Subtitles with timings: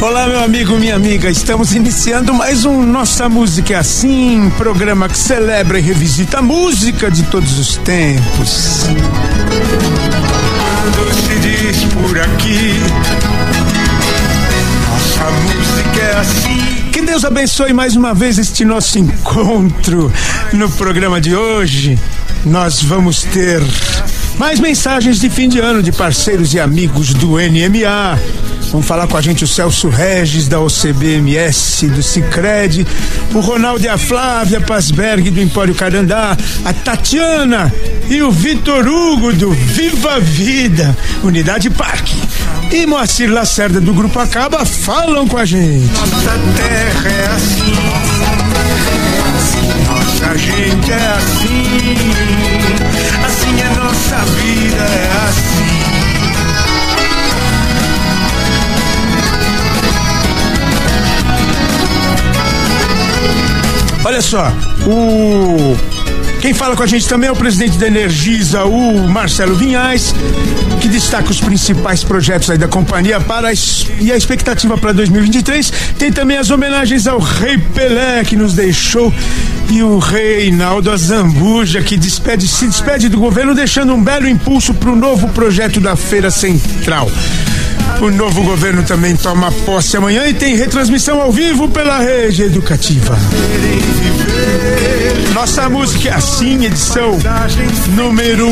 [0.00, 1.28] Olá, meu amigo, minha amiga.
[1.28, 7.10] Estamos iniciando mais um Nossa Música é Assim, programa que celebra e revisita a música
[7.10, 8.84] de todos os tempos.
[10.94, 12.74] Quando se diz por aqui,
[14.88, 16.90] nossa música é assim.
[16.92, 20.12] Que Deus abençoe mais uma vez este nosso encontro.
[20.52, 21.98] No programa de hoje,
[22.44, 23.60] nós vamos ter
[24.38, 28.47] mais mensagens de fim de ano de parceiros e amigos do NMA.
[28.70, 32.86] Vamos falar com a gente o Celso Regis da OCBMS, do Cicred,
[33.34, 37.72] o Ronaldo e a Flávia Pasberg do Empório Carandá, a Tatiana
[38.08, 42.14] e o Vitor Hugo do Viva Vida, Unidade Parque.
[42.70, 45.90] E Moacir Lacerda do Grupo Acaba falam com a gente.
[45.92, 47.74] Nossa terra é assim,
[49.86, 52.37] nossa gente é assim, assim
[64.08, 64.50] Olha só,
[64.86, 65.76] o
[66.40, 70.14] quem fala com a gente também é o presidente da Energisa, o Marcelo Vinhais,
[70.80, 73.52] que destaca os principais projetos da companhia para
[74.00, 75.70] e a expectativa para 2023.
[75.98, 79.12] Tem também as homenagens ao Rei Pelé que nos deixou
[79.68, 84.90] e o Reinaldo Azambuja que despede, se despede do governo deixando um belo impulso para
[84.90, 87.10] o novo projeto da Feira Central.
[88.00, 93.18] O novo governo também toma posse amanhã e tem retransmissão ao vivo pela rede educativa.
[95.34, 97.18] Nossa música é assim, edição
[97.94, 98.46] número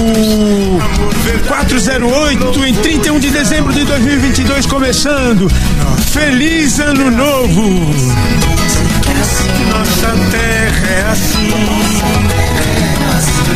[1.47, 5.49] 408, em 31 de dezembro de 2022, começando.
[6.13, 7.95] Feliz Ano Novo!
[9.71, 11.51] Nossa terra é assim,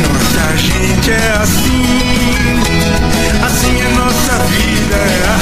[0.03, 1.83] nossa gente é assim,
[3.45, 5.40] assim é nossa vida, é assim.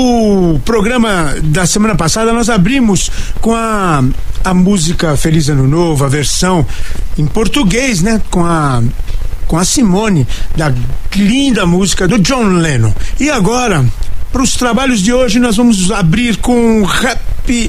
[0.00, 3.10] O programa da semana passada nós abrimos
[3.40, 4.04] com a,
[4.44, 6.64] a música Feliz Ano Novo, a versão
[7.18, 8.22] em português, né?
[8.30, 8.80] Com a
[9.48, 10.24] com a Simone,
[10.56, 10.72] da
[11.16, 12.92] linda música do John Lennon.
[13.18, 13.84] E agora,
[14.30, 17.68] para os trabalhos de hoje, nós vamos abrir com Happy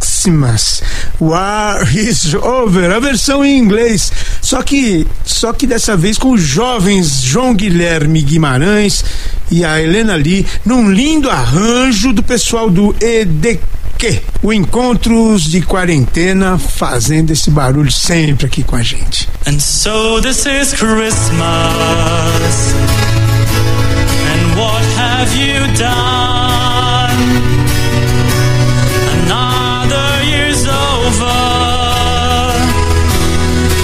[0.00, 0.82] Xmas.
[1.20, 4.12] War is over, a versão em inglês.
[4.40, 9.04] Só que, só que dessa vez com os jovens João Guilherme Guimarães
[9.50, 13.66] e a Helena Lee, num lindo arranjo do pessoal do EDQ.
[14.42, 19.28] O Encontros de Quarentena fazendo esse barulho sempre aqui com a gente.
[19.46, 21.14] And so this is Christmas.
[24.28, 26.65] And what have you done?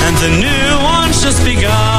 [0.06, 1.91] And the new one's just begun.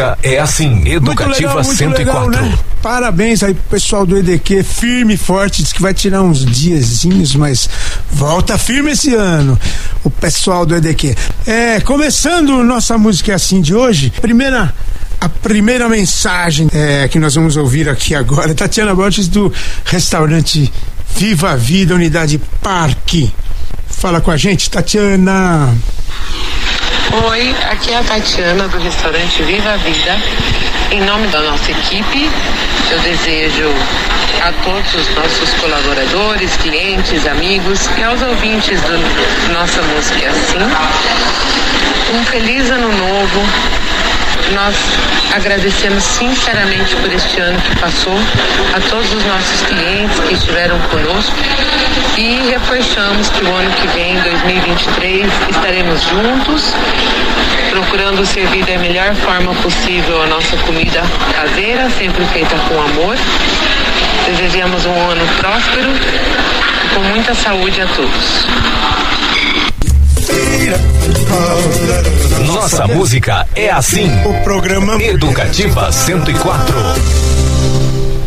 [0.00, 1.98] Música é assim, Educativa muito legal, muito 104.
[1.98, 2.58] legal, né?
[2.82, 7.34] Parabéns aí pro pessoal do EDQ, firme e forte, diz que vai tirar uns diazinhos,
[7.34, 7.68] mas
[8.10, 9.58] volta firme esse ano,
[10.02, 11.14] o pessoal do EDQ.
[11.46, 14.72] É, começando nossa música é assim de hoje, primeira
[15.20, 19.52] a primeira mensagem é, que nós vamos ouvir aqui agora, Tatiana Borges do
[19.84, 20.72] restaurante
[21.14, 23.30] Viva a Vida, Unidade Parque.
[23.86, 25.76] Fala com a gente, Tatiana.
[27.12, 30.16] Oi, aqui é a Tatiana do restaurante Viva a Vida.
[30.92, 32.30] Em nome da nossa equipe,
[32.88, 33.68] eu desejo
[34.40, 40.58] a todos os nossos colaboradores, clientes, amigos e aos ouvintes do Nossa Música é Assim
[42.14, 43.40] um feliz ano novo.
[44.54, 44.74] Nós
[45.34, 48.18] agradecemos sinceramente por este ano que passou,
[48.74, 51.36] a todos os nossos clientes que estiveram conosco
[52.18, 56.74] e reforçamos que o ano que vem, 2023, estaremos juntos,
[57.70, 61.02] procurando servir da melhor forma possível a nossa comida
[61.34, 63.16] caseira, sempre feita com amor.
[64.26, 65.90] Desejamos um ano próspero
[66.84, 69.19] e com muita saúde a todos.
[72.46, 76.74] Nossa música é assim, O programa Educativa 104.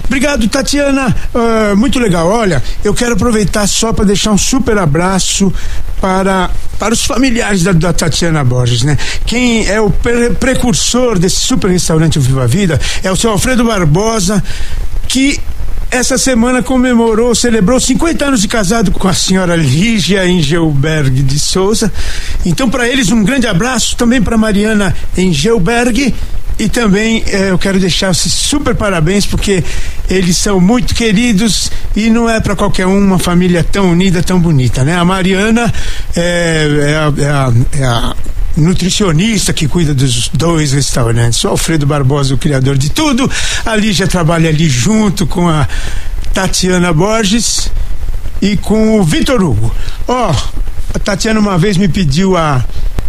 [0.05, 1.15] Obrigado, Tatiana.
[1.33, 2.27] Ah, muito legal.
[2.29, 5.51] Olha, eu quero aproveitar só para deixar um super abraço
[5.99, 8.97] para, para os familiares da, da Tatiana Borges, né?
[9.25, 13.63] Quem é o pre- precursor desse super restaurante Viva a Vida é o seu Alfredo
[13.65, 14.43] Barbosa,
[15.07, 15.39] que
[15.93, 21.91] essa semana comemorou, celebrou 50 anos de casado com a senhora Lígia Engelberg de Souza.
[22.45, 26.13] Então, para eles, um grande abraço também para Mariana Engelberg.
[26.59, 29.63] E também eh, eu quero deixar esses super parabéns porque
[30.07, 34.39] eles são muito queridos e não é para qualquer um uma família tão unida, tão
[34.39, 34.95] bonita, né?
[34.95, 35.73] A Mariana
[36.15, 38.15] é, é a- é a- é a
[38.55, 41.43] nutricionista que cuida dos dois restaurantes.
[41.43, 43.29] O Alfredo Barbosa, o criador de tudo.
[43.65, 45.67] A Lígia trabalha ali junto com a
[46.33, 47.71] Tatiana Borges
[48.41, 49.73] e com o Vitor Hugo.
[50.07, 50.35] Ó,
[50.93, 52.63] a Tatiana uma vez me pediu a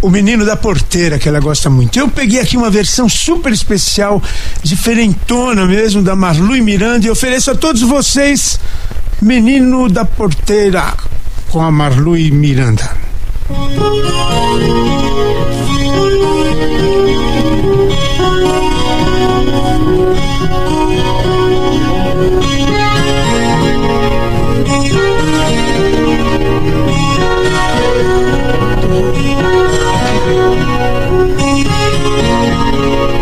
[0.05, 1.99] o menino da porteira que ela gosta muito.
[1.99, 4.22] Eu peguei aqui uma versão super especial,
[4.63, 8.60] diferentona mesmo, da Marlu e Miranda e ofereço a todos vocês
[9.22, 10.93] Menino da Porteira
[11.48, 13.14] com a Marlu e Miranda.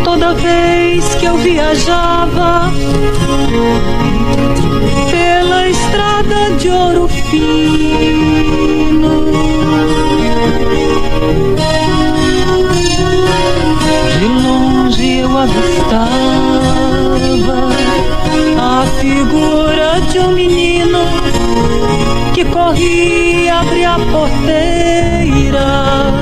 [0.05, 2.71] Toda vez que eu viajava
[5.11, 8.12] pela estrada de ouro fino,
[15.43, 16.07] avistava
[18.57, 20.99] a figura de um menino
[22.33, 26.12] que corria abrir a porteira.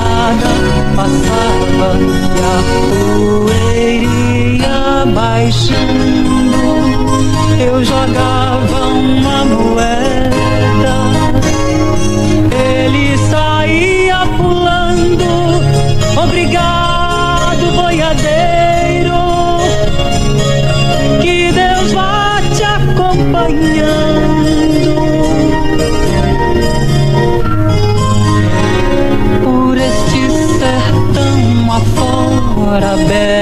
[0.00, 0.52] Boiada
[0.96, 2.56] passava E a
[3.48, 4.06] poeira
[4.56, 6.60] ia baixando.
[7.60, 8.49] Eu jogava
[32.82, 33.39] I bet.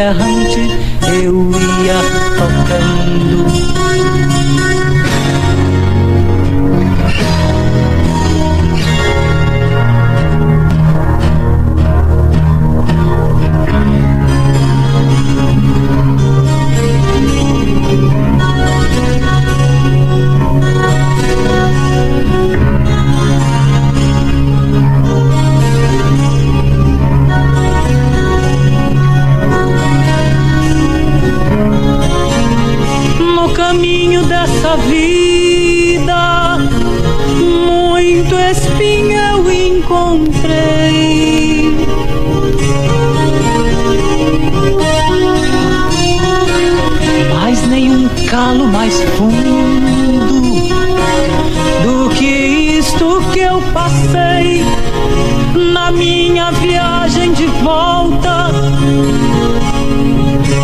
[57.28, 58.50] Viagem de volta.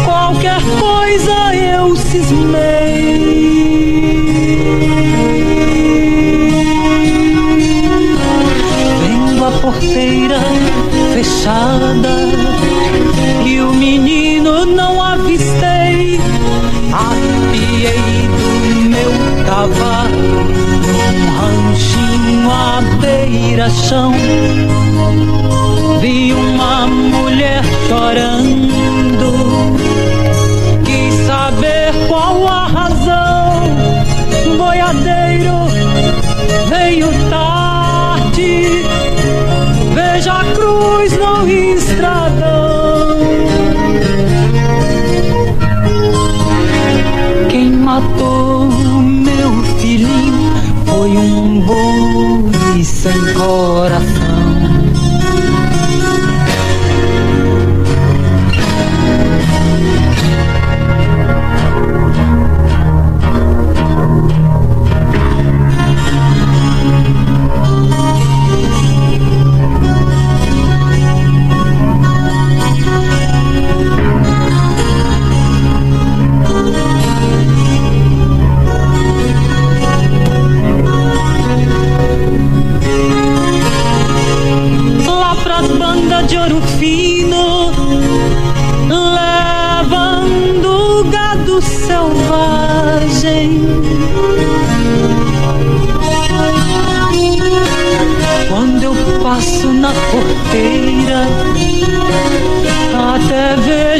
[0.04, 3.24] Qualquer coisa eu cismei.
[9.00, 10.40] Vendo a porteira
[11.12, 12.28] fechada
[13.44, 16.20] e o menino não avistei.
[16.92, 19.12] Apiei do meu
[19.46, 20.44] cavalo
[20.92, 24.12] num ranchinho à beira-chão.
[26.00, 26.43] Vi uma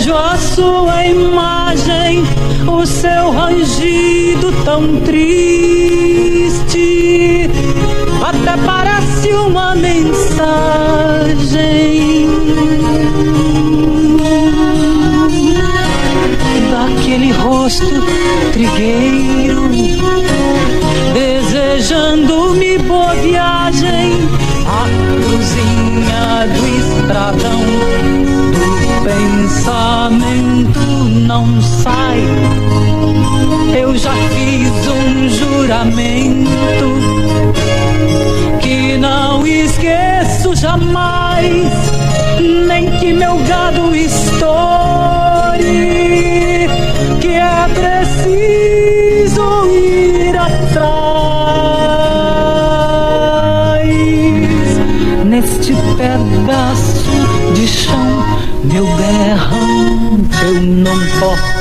[0.05, 2.23] vejo a sua imagem,
[2.67, 6.21] o seu rangido tão triste,
[8.23, 10.05] até parece uma mensagem.
[16.71, 18.05] Daquele rosto
[18.53, 19.71] trigueiro,
[21.15, 24.13] desejando-me boa viagem,
[24.67, 24.87] a
[25.23, 27.94] cruzinha do estradão
[29.25, 30.81] pensamento
[31.27, 32.21] não sai.
[33.79, 36.89] Eu já fiz um juramento
[38.61, 41.73] que não esqueço jamais,
[42.67, 45.24] nem que meu gado estoure,
[60.95, 61.54] eu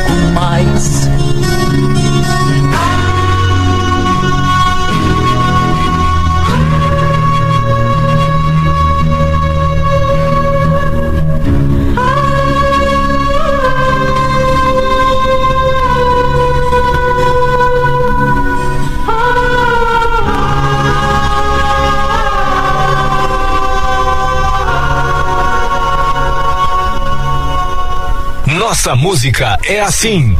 [28.73, 30.35] Nossa música é assim.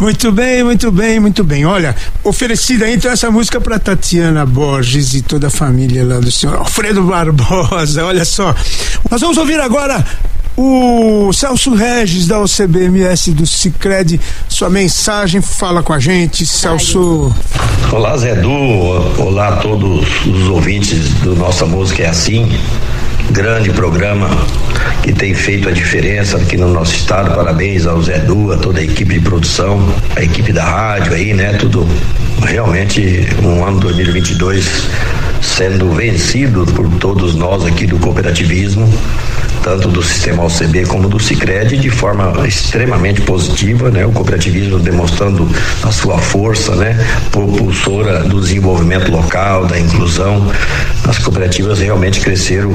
[0.00, 1.66] Muito bem, muito bem, muito bem.
[1.66, 6.56] Olha, oferecida então essa música para Tatiana Borges e toda a família lá do senhor
[6.56, 8.06] Alfredo Barbosa.
[8.06, 8.54] Olha só.
[9.10, 10.02] Nós vamos ouvir agora
[10.56, 14.18] o Celso Regis da OCBMS do Cicred.
[14.48, 17.34] Sua mensagem, fala com a gente, Celso.
[17.92, 18.48] Olá, Zé Du.
[18.50, 22.50] Olá a todos os ouvintes do Nossa Música é Assim.
[23.32, 24.28] Grande programa
[25.02, 27.34] que tem feito a diferença aqui no nosso estado.
[27.34, 29.80] Parabéns ao Zé Du, a toda a equipe de produção,
[30.14, 31.54] a equipe da rádio aí, né?
[31.54, 31.88] Tudo
[32.46, 34.86] realmente um ano 2022
[35.40, 38.86] sendo vencido por todos nós aqui do cooperativismo,
[39.62, 44.04] tanto do sistema OCB como do Sicredi de forma extremamente positiva, né?
[44.04, 45.48] O cooperativismo demonstrando
[45.82, 46.98] a sua força, né?
[47.30, 50.50] Propulsora do desenvolvimento local, da inclusão,
[51.08, 52.72] as cooperativas realmente cresceram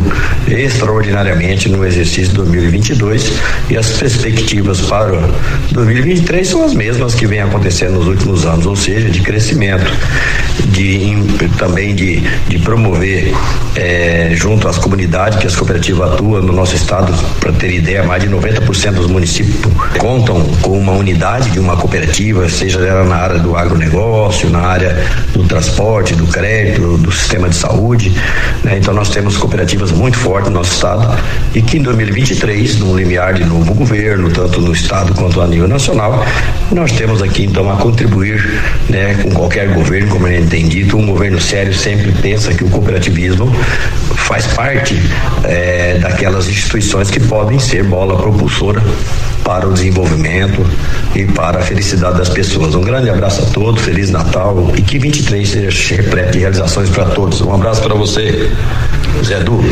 [0.48, 3.32] extraordinariamente no exercício 2022
[3.70, 5.18] e as perspectivas para
[5.72, 9.92] 2023 são as mesmas que vem acontecendo nos últimos anos, ou seja, de crescimento,
[10.68, 11.16] de
[11.58, 13.34] também de, de promover
[13.76, 18.24] eh, junto às comunidades que as cooperativas atuam no nosso estado, para ter ideia, mais
[18.24, 19.58] de 90% dos municípios
[19.98, 24.96] contam com uma unidade de uma cooperativa, seja ela na área do agronegócio, na área
[25.34, 28.12] do transporte, do crédito, do sistema de saúde.
[28.64, 28.78] Né?
[28.78, 31.18] Então nós temos cooperativas muito fortes no nosso estado
[31.54, 35.68] e que em 2023, no limiar de novo governo, tanto no estado quanto a nível
[35.68, 36.26] nacional,
[36.72, 41.40] nós temos aqui então a contribuir né, com qualquer governo, como tem dito, um governo
[41.40, 43.52] sério sempre pensa que o cooperativismo
[44.16, 44.96] faz parte
[45.44, 46.67] eh, daquelas instituições
[47.12, 48.84] que podem ser bola propulsora
[49.44, 50.66] para o desenvolvimento
[51.16, 52.76] e para a felicidade das pessoas.
[52.76, 57.06] Um grande abraço a todos, Feliz Natal e que 23 seja repleto de realizações para
[57.06, 57.40] todos.
[57.42, 58.52] Um abraço para você,
[59.24, 59.64] Zé Du.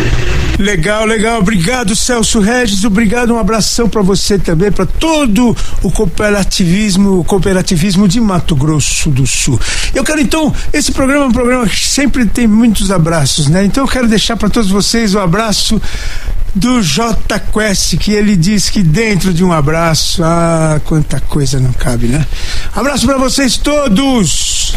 [0.57, 1.39] Legal, legal.
[1.39, 2.85] Obrigado, Celso Regis.
[2.85, 9.27] Obrigado, um abração para você também, para todo o cooperativismo, cooperativismo de Mato Grosso do
[9.27, 9.59] Sul.
[9.93, 13.65] Eu quero então, esse programa é um programa que sempre tem muitos abraços, né?
[13.65, 15.81] Então eu quero deixar para todos vocês o abraço
[16.55, 21.73] do J Quest, que ele diz que dentro de um abraço, ah, quanta coisa não
[21.73, 22.25] cabe, né?
[22.73, 24.73] Abraço para vocês todos.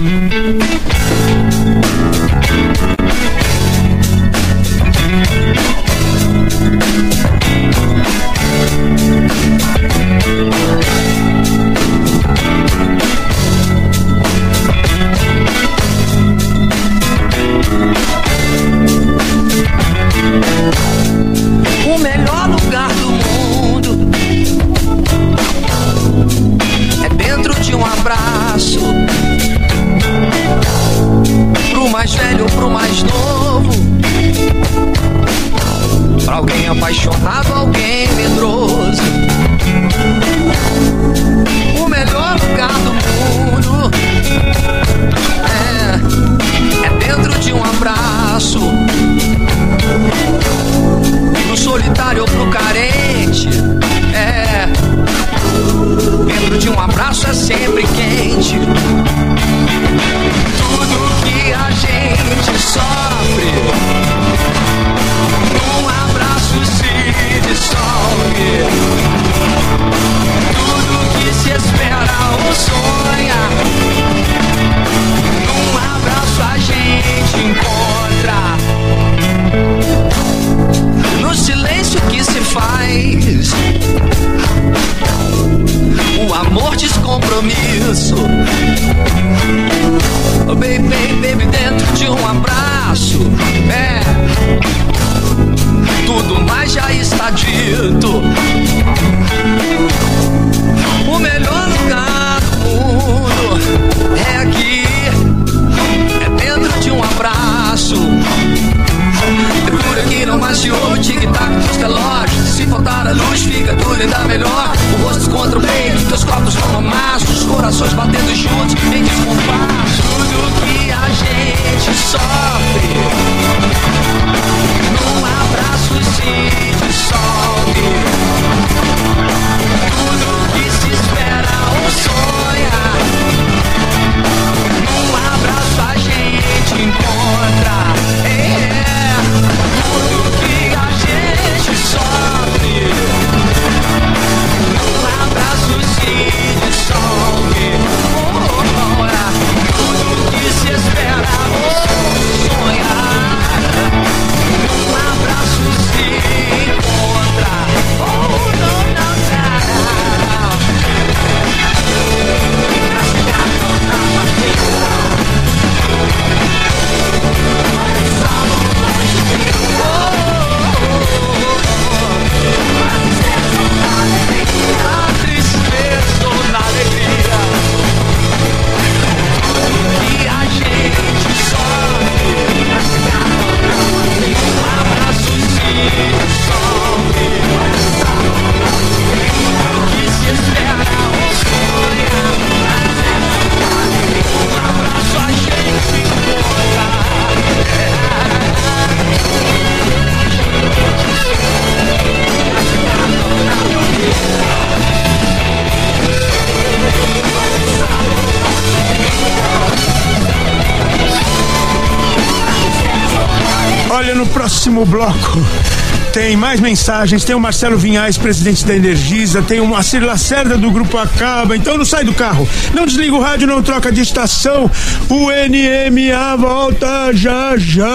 [216.38, 217.24] Mais mensagens.
[217.24, 219.42] Tem o Marcelo Vinhais, presidente da Energisa.
[219.42, 221.56] Tem o Moacir Lacerda do Grupo Acaba.
[221.56, 222.48] Então não sai do carro.
[222.72, 224.70] Não desliga o rádio, não troca de estação.
[225.08, 227.88] O NMA volta já já.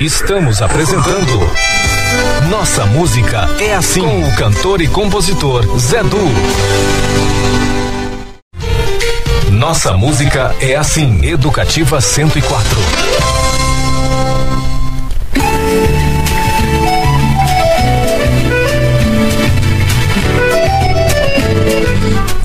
[0.00, 1.50] Estamos apresentando
[2.48, 6.30] Nossa Música é Assim com o cantor e compositor Zé Du.
[9.52, 13.43] Nossa Música é Assim, Educativa 104.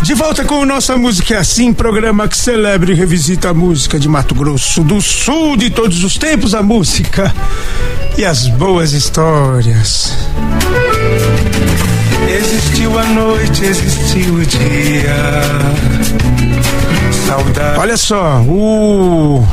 [0.10, 4.10] De volta com Nossa Música é Assim, programa que celebra e revisita a música de
[4.10, 7.32] Mato Grosso do Sul de todos os tempos, a música
[8.18, 10.12] e as boas histórias.
[12.28, 15.44] Existiu a noite, existiu o dia.
[17.28, 17.80] Saudade.
[17.80, 19.48] Olha só, o,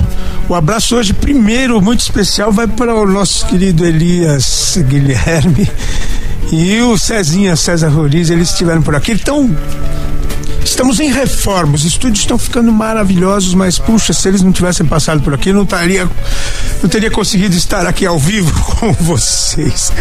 [0.49, 5.71] o abraço hoje, primeiro, muito especial, vai para o nosso querido Elias Guilherme
[6.51, 9.13] e o Cezinha César Roriz, eles estiveram por aqui.
[9.13, 9.55] Então,
[10.67, 15.23] estamos em reforma, os estúdios estão ficando maravilhosos, mas puxa, se eles não tivessem passado
[15.23, 16.09] por aqui, não estaria,
[16.83, 19.93] não teria conseguido estar aqui ao vivo com vocês.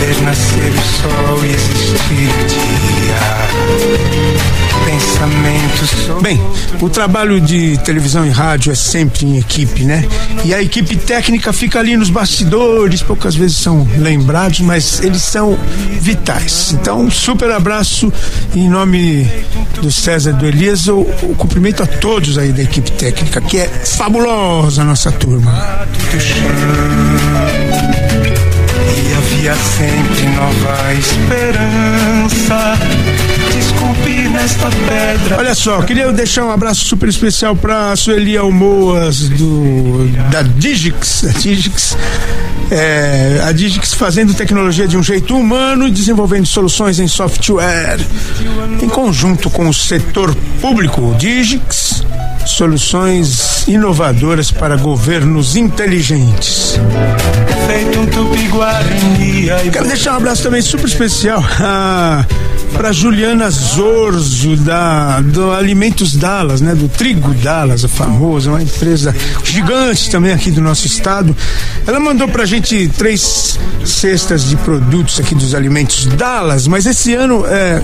[0.00, 4.33] Ver nascer o sol e existir o dia.
[6.20, 6.40] Bem,
[6.80, 10.06] o trabalho de televisão e rádio é sempre em equipe, né?
[10.44, 15.58] E a equipe técnica fica ali nos bastidores, poucas vezes são lembrados, mas eles são
[16.00, 16.72] vitais.
[16.72, 18.12] Então, um super abraço
[18.54, 19.30] em nome
[19.80, 21.04] do César do Elias, o,
[21.36, 25.52] cumprimento a todos aí da equipe técnica, que é fabulosa a nossa turma.
[28.96, 32.78] E havia sempre nova esperança.
[34.04, 35.38] Nesta pedra.
[35.38, 41.38] Olha só, queria deixar um abraço super especial para Sueli Almoas do da Digix, a
[41.38, 41.96] Digix,
[42.70, 47.98] é, a Digix fazendo tecnologia de um jeito humano e desenvolvendo soluções em software
[48.82, 51.14] em conjunto com o setor público.
[51.18, 52.04] Digix,
[52.44, 56.78] soluções inovadoras para governos inteligentes.
[59.72, 62.24] Quero deixar um abraço também super especial ah,
[62.76, 69.14] para Juliana Zorzo da do Alimentos Dallas, né, do Trigo Dallas, a famosa, uma empresa
[69.44, 71.34] gigante também aqui do nosso estado.
[71.86, 77.44] Ela mandou pra gente três cestas de produtos aqui dos Alimentos Dallas, mas esse ano,
[77.46, 77.80] é,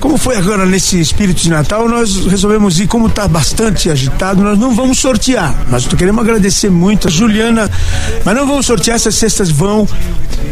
[0.00, 4.58] como foi agora nesse espírito de Natal, nós resolvemos ir, como tá bastante agitado, nós
[4.58, 5.54] não vamos sortear.
[5.70, 7.70] Nós queremos agradecer muito a Juliana,
[8.24, 9.86] mas não vamos sortear, essas cestas vão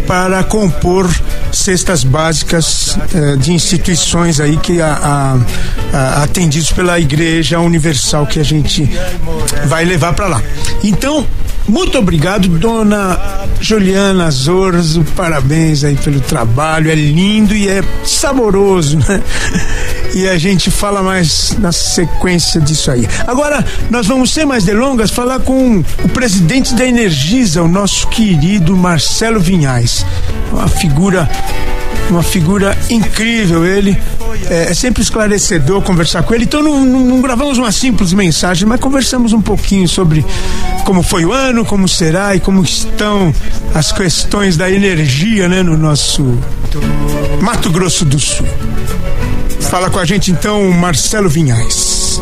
[0.06, 1.08] para compor
[1.52, 4.92] cestas básicas eh, de instituições aí que a,
[5.92, 8.88] a, a, atendidos pela Igreja Universal que a gente
[9.66, 10.42] vai levar para lá.
[10.82, 11.24] Então,
[11.68, 13.18] muito obrigado, dona
[13.60, 19.22] Juliana Zorzo, parabéns aí pelo trabalho, é lindo e é saboroso, né?
[20.12, 23.06] E a gente fala mais na sequência disso aí.
[23.28, 28.76] Agora, nós vamos, sem mais delongas, falar com o presidente da Energisa, o nosso querido
[28.76, 30.04] Marcelo Vinhais.
[30.52, 31.30] Uma figura
[32.08, 33.96] uma figura incrível ele
[34.48, 38.66] é, é sempre esclarecedor conversar com ele então não, não- não gravamos uma simples mensagem
[38.66, 40.24] mas conversamos um pouquinho sobre
[40.84, 43.34] como foi o ano como será e como estão
[43.74, 46.38] as questões da energia né no nosso
[47.40, 48.46] Mato Grosso do Sul.
[49.60, 52.20] Fala com a gente então Marcelo Vinhais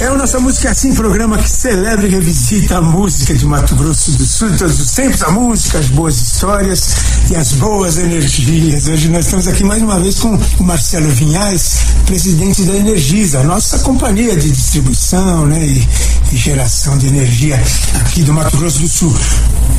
[0.00, 4.12] é o Nossa Música Assim, programa que celebra e revisita a música de Mato Grosso
[4.12, 6.90] do Sul, todos os tempos, a música, as boas histórias
[7.30, 8.86] e as boas energias.
[8.86, 13.78] Hoje nós estamos aqui mais uma vez com o Marcelo Vinhais, presidente da Energisa, nossa
[13.80, 15.88] companhia de distribuição né, e,
[16.32, 17.60] e geração de energia
[18.00, 19.14] aqui do Mato Grosso do Sul.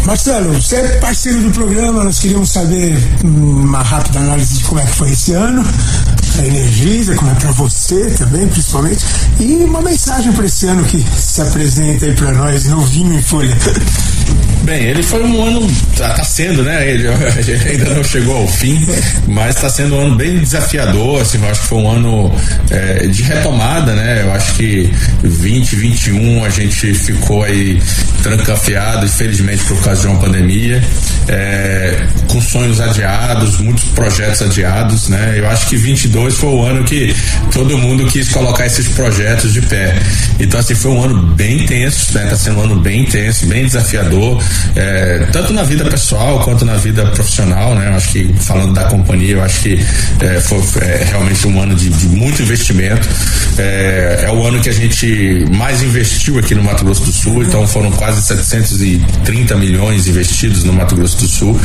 [0.06, 4.82] Marcelo, você é parceiro do programa, nós queríamos saber hum, uma rápida análise de como
[4.82, 5.64] é que foi esse ano,
[6.46, 9.06] Energisa, como é para você também, principalmente,
[9.40, 13.58] e uma mensagem para esse ano que se apresenta aí para nós, novinho em folha.
[14.64, 16.90] Bem, ele foi um ano, tá, tá sendo, né?
[16.90, 17.08] Ele
[17.70, 18.86] ainda não chegou ao fim,
[19.28, 21.22] mas está sendo um ano bem desafiador.
[21.22, 22.36] Assim, eu acho que foi um ano
[22.70, 24.24] é, de retomada, né?
[24.24, 24.92] Eu acho que
[25.22, 27.82] 2021 a gente ficou aí
[28.22, 30.84] trancafiado, infelizmente por causa de uma pandemia,
[31.28, 35.36] é, com sonhos adiados, muitos projetos adiados, né?
[35.38, 37.16] Eu acho que 22 foi o ano que
[37.52, 39.96] todo mundo quis colocar esses projetos de pé.
[40.40, 42.26] Então, assim, foi um ano bem tenso, né?
[42.30, 44.42] Tá sendo um ano bem intenso, bem desafiador.
[44.76, 47.88] É, tanto na vida pessoal quanto na vida profissional, né?
[47.88, 49.80] Eu acho que falando da companhia, eu acho que
[50.20, 53.08] é, foi é, realmente um ano de, de muito investimento.
[53.58, 57.44] É, é, o ano que a gente mais investiu aqui no Mato Grosso do Sul,
[57.44, 61.60] então foram quase 730 milhões investidos no Mato Grosso do Sul.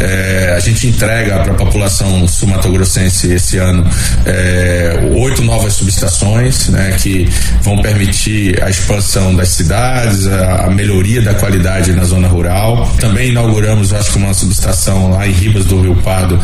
[0.00, 3.84] É, a gente entrega para a população sul-mato-grossense esse ano
[4.26, 6.96] é, oito novas subestações, né?
[6.98, 7.28] Que
[7.62, 12.88] vão permitir a expansão das cidades, a, a melhoria da qualidade na zona rural.
[13.00, 16.38] Também inauguramos, acho que uma subestação lá em Ribas do Rio Pardo,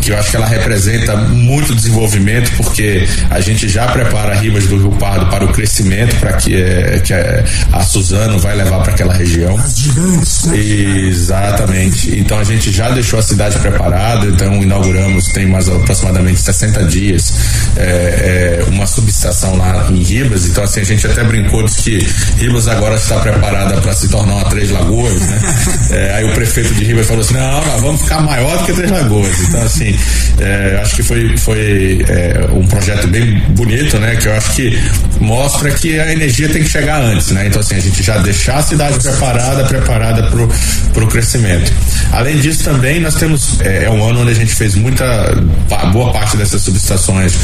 [0.00, 4.78] que eu acho que ela representa muito desenvolvimento, porque a gente já prepara Ribas do
[4.78, 8.92] Rio Pardo para o crescimento, para que, é, que é, a Suzano vai levar para
[8.92, 9.56] aquela região.
[9.58, 10.58] As gigantes, né?
[10.58, 12.18] Exatamente.
[12.18, 17.34] Então a gente já deixou a cidade preparada, então inauguramos, tem mais aproximadamente 60 dias,
[17.76, 20.46] é, uma subestação lá em Ribas.
[20.46, 22.06] Então, assim, a gente até brincou de que
[22.38, 25.40] Ribas agora está preparada para se tornar uma Três Lagoas, né?
[25.90, 28.72] É, aí o prefeito de Ribas falou assim: não, nós vamos ficar maior do que
[28.72, 29.40] Três Lagoas.
[29.40, 29.96] Então, assim,
[30.40, 34.16] é, acho que foi, foi é, um projeto bem bonito, né?
[34.16, 34.78] Que eu acho que
[35.20, 37.46] mostra que a energia tem que chegar antes, né?
[37.46, 40.22] Então, assim, a gente já deixar a cidade preparada, preparada
[40.92, 41.72] para o crescimento.
[42.12, 45.04] Além disso, também nós temos, é, é um ano onde a gente fez muita,
[45.92, 47.34] boa parte dessas subestações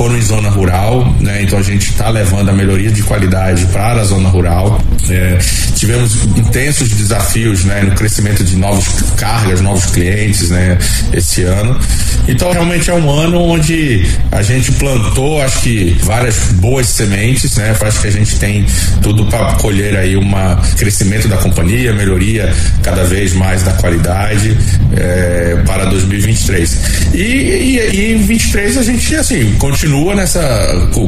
[0.00, 1.42] foram em zona rural, né?
[1.42, 4.80] Então a gente está levando a melhoria de qualidade para a zona rural.
[5.10, 5.36] É,
[5.74, 7.82] tivemos intensos desafios, né?
[7.82, 8.86] No crescimento de novos
[9.18, 10.78] cargas, novos clientes, né?
[11.12, 11.78] Esse ano.
[12.26, 17.76] Então realmente é um ano onde a gente plantou, acho que várias boas sementes, né?
[17.78, 18.64] Acho que a gente tem
[19.02, 20.30] tudo para colher aí um
[20.78, 22.50] crescimento da companhia, melhoria
[22.82, 24.56] cada vez mais da qualidade
[24.96, 27.12] é, para 2023.
[27.12, 30.40] E, e, e em 23 a gente assim continua nessa,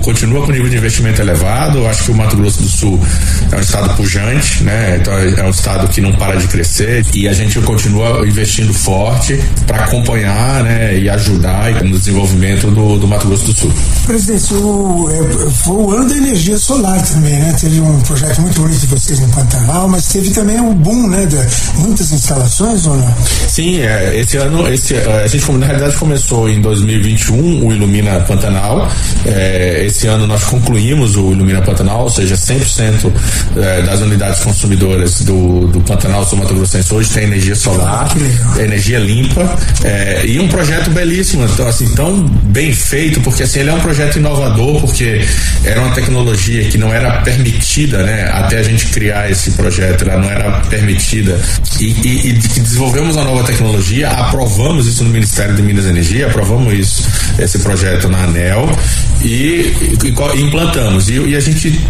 [0.03, 1.79] continua com nível de investimento elevado.
[1.79, 3.01] Eu acho que o Mato Grosso do Sul
[3.51, 4.99] é um estado pujante, né?
[5.01, 9.39] Então é um estado que não para de crescer e a gente continua investindo forte
[9.67, 10.99] para acompanhar, né?
[10.99, 13.73] E ajudar no desenvolvimento do, do Mato Grosso do Sul.
[14.07, 17.57] Presidente, o, é, foi o ano da energia solar também, né?
[17.61, 21.27] Teve um projeto muito bonito de vocês no Pantanal, mas teve também um boom, né?
[21.27, 21.37] De
[21.81, 23.15] muitas instalações, ou não?
[23.49, 28.72] Sim, é, esse ano, esse, a gente na realidade começou em 2021 o Ilumina Pantanal.
[29.27, 33.13] É, esse ano nós concluímos o Ilumina Pantanal, ou seja, 100%
[33.57, 38.11] é, das unidades consumidoras do, do Pantanal Sul Mato Grossense hoje tem energia solar,
[38.59, 43.71] energia limpa é, e um projeto belíssimo, então, assim, tão bem feito, porque assim, ele
[43.71, 45.25] é um projeto inovador, porque
[45.65, 50.21] era uma tecnologia que não era permitida, né, até a gente criar esse projeto, ela
[50.21, 51.39] não era permitida.
[51.81, 56.27] E, e, e desenvolvemos uma nova tecnologia, aprovamos isso no Ministério de Minas e Energia,
[56.27, 57.09] aprovamos isso,
[57.45, 58.69] esse projeto na ANEL
[59.23, 61.09] e, e implantamos.
[61.09, 61.81] E, e, a gente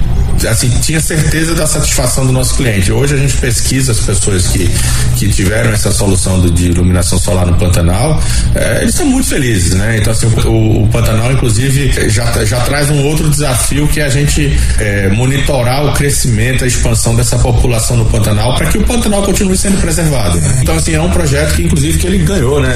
[0.48, 2.92] assim tinha certeza da satisfação do nosso cliente.
[2.92, 4.70] Hoje a gente pesquisa as pessoas que,
[5.16, 8.20] que tiveram essa solução do, de iluminação solar no Pantanal,
[8.55, 9.98] é, eles são muito felizes, né?
[9.98, 14.09] Então assim, o, o, Pantanal inclusive já, já traz um outro desafio que é a
[14.09, 19.22] gente é, monitorar o crescimento, a expansão dessa população no Pantanal para que o Pantanal
[19.22, 20.38] continue sendo preservado.
[20.38, 20.59] Né?
[20.62, 22.72] Então assim, é um projeto que inclusive que ele ganhou, né?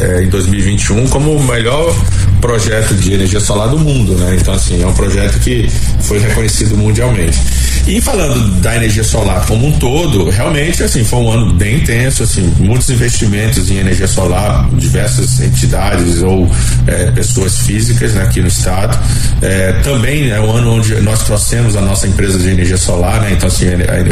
[0.00, 1.94] É, em 2021 como o melhor
[2.42, 4.36] projeto de energia solar do mundo, né?
[4.38, 7.38] Então assim, é um projeto que foi reconhecido mundialmente.
[7.86, 12.22] E falando da energia solar como um todo, realmente assim foi um ano bem intenso,
[12.22, 16.48] assim muitos investimentos em energia solar, diversas entidades ou
[16.86, 18.96] é, pessoas físicas né, aqui no estado.
[19.40, 23.32] É, também é um ano onde nós trouxemos a nossa empresa de energia solar, né?
[23.32, 23.66] Então assim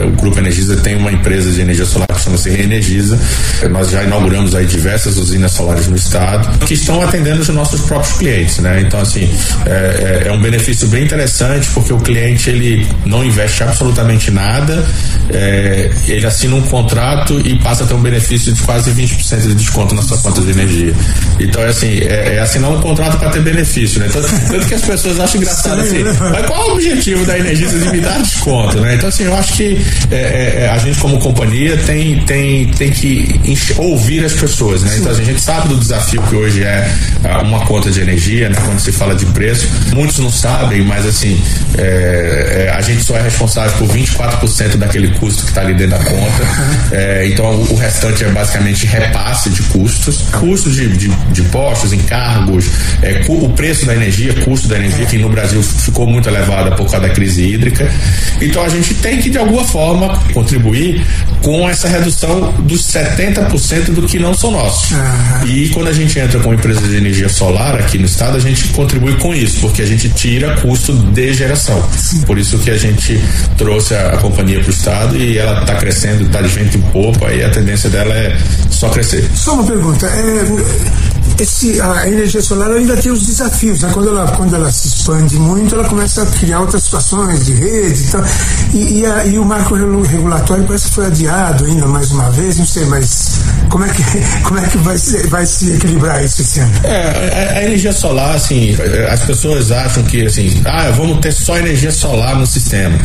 [0.05, 3.19] o Grupo Energisa tem uma empresa de energia solar que chama-se Reenergiza.
[3.71, 8.19] Nós já inauguramos aí diversas usinas solares no estado que estão atendendo os nossos próprios
[8.19, 8.81] clientes, né?
[8.81, 9.31] Então assim
[9.67, 14.85] é, é, é um benefício bem interessante porque o cliente ele não investe absolutamente nada,
[15.31, 19.55] é, ele assina um contrato e passa a ter um benefício de quase 20% de
[19.55, 20.95] desconto na sua conta de energia.
[21.39, 24.07] Então, é assim, é, é assinar um contrato para ter benefício, né?
[24.09, 27.69] Então, tanto que as pessoas acham engraçado assim, mas qual é o objetivo da energia
[27.69, 28.95] de me dar desconto, né?
[28.95, 33.41] Então, assim, eu acho que é, é, a gente como companhia tem, tem, tem que
[33.77, 34.97] ouvir as pessoas, né?
[34.99, 36.91] Então, assim, a gente sabe do desafio que hoje é
[37.43, 38.57] uma conta de energia, né?
[38.65, 41.41] Quando se fala de preço, muitos não sabem, mas assim,
[41.79, 45.99] é, é, a gente só é responsável por 24% daquele custo que está ali dentro
[45.99, 46.41] da conta.
[46.93, 52.67] É, então o, restante é basicamente repasse de custos, custo de, de, de postos, encargos,
[53.01, 56.91] é, o preço da energia, custo da energia, que no Brasil ficou muito elevada por
[56.91, 57.89] causa da crise hídrica.
[58.41, 61.07] Então a gente tem que, de alguma forma, contribuir
[61.43, 64.91] com essa redução dos 70% do que não são nossos.
[65.47, 68.69] E quando a gente entra com empresas de energia solar aqui no estado, a gente
[68.69, 71.83] contribui com isso, porque a gente tira custo de geração.
[72.27, 73.21] Por isso que a gente
[73.57, 77.33] trouxe a, companhia para o estado e ela está crescendo, está de vento em popa
[77.33, 78.37] e a tendência dela é
[78.71, 79.29] só crescer.
[79.35, 80.07] Só uma pergunta.
[80.07, 83.91] É, esse, a energia solar ainda tem os desafios, né?
[83.93, 88.03] Quando ela, quando ela se expande muito, ela começa a criar outras situações de rede
[88.03, 88.25] e tal.
[88.75, 92.31] E, e, a- e o marco regu- regulatório parece que foi adiado ainda mais uma
[92.31, 94.03] vez, não sei, mas como é que,
[94.45, 96.73] como é que vai, se, vai se equilibrar isso esse ano?
[96.85, 98.77] É, a, a energia solar, assim,
[99.11, 102.97] as pessoas acham que, assim, ah, vamos ter só energia solar no sistema.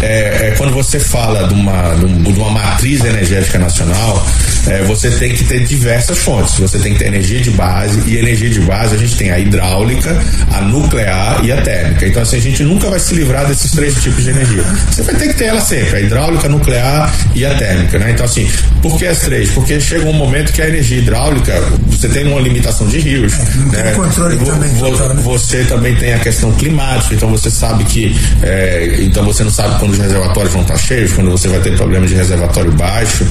[0.00, 4.24] É, é, quando você fala de uma, um- de uma matriz energética nacional,
[4.68, 6.54] é, você tem que ter diversas fontes.
[6.58, 7.67] Você tem que ter energia de base,
[8.06, 10.16] e energia de base a gente tem a hidráulica,
[10.52, 12.06] a nuclear e a térmica.
[12.06, 14.62] Então, assim, a gente nunca vai se livrar desses três tipos de energia.
[14.90, 18.10] Você vai ter que ter ela sempre, a hidráulica, a nuclear e a térmica, né?
[18.12, 18.48] Então, assim,
[18.82, 19.50] por que as três?
[19.50, 21.52] Porque chega um momento que a energia hidráulica,
[21.88, 23.32] você tem uma limitação de rios.
[23.72, 23.92] né?
[23.94, 25.22] controle Vo- também, vo- total, né?
[25.24, 28.14] Você também tem a questão climática, então você sabe que.
[28.42, 31.76] é, então você não sabe quando os reservatórios vão estar cheios, quando você vai ter
[31.76, 33.24] problema de reservatório baixo.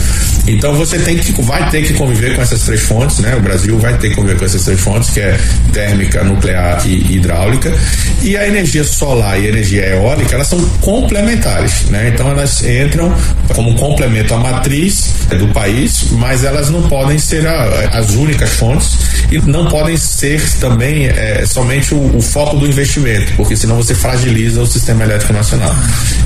[0.47, 3.35] Então você tem que, vai ter que conviver com essas três fontes, né?
[3.35, 5.37] O Brasil vai ter que com essas três fontes, que é
[5.73, 7.73] térmica, nuclear e hidráulica.
[8.21, 12.11] E a energia solar e a energia eólica, elas são complementares, né?
[12.13, 13.13] Então elas entram
[13.53, 18.97] como complemento à matriz do país, mas elas não podem ser a- as únicas fontes
[19.31, 23.93] e não podem ser também é, somente o, o foco do investimento, porque senão você
[23.95, 25.73] fragiliza o sistema elétrico nacional.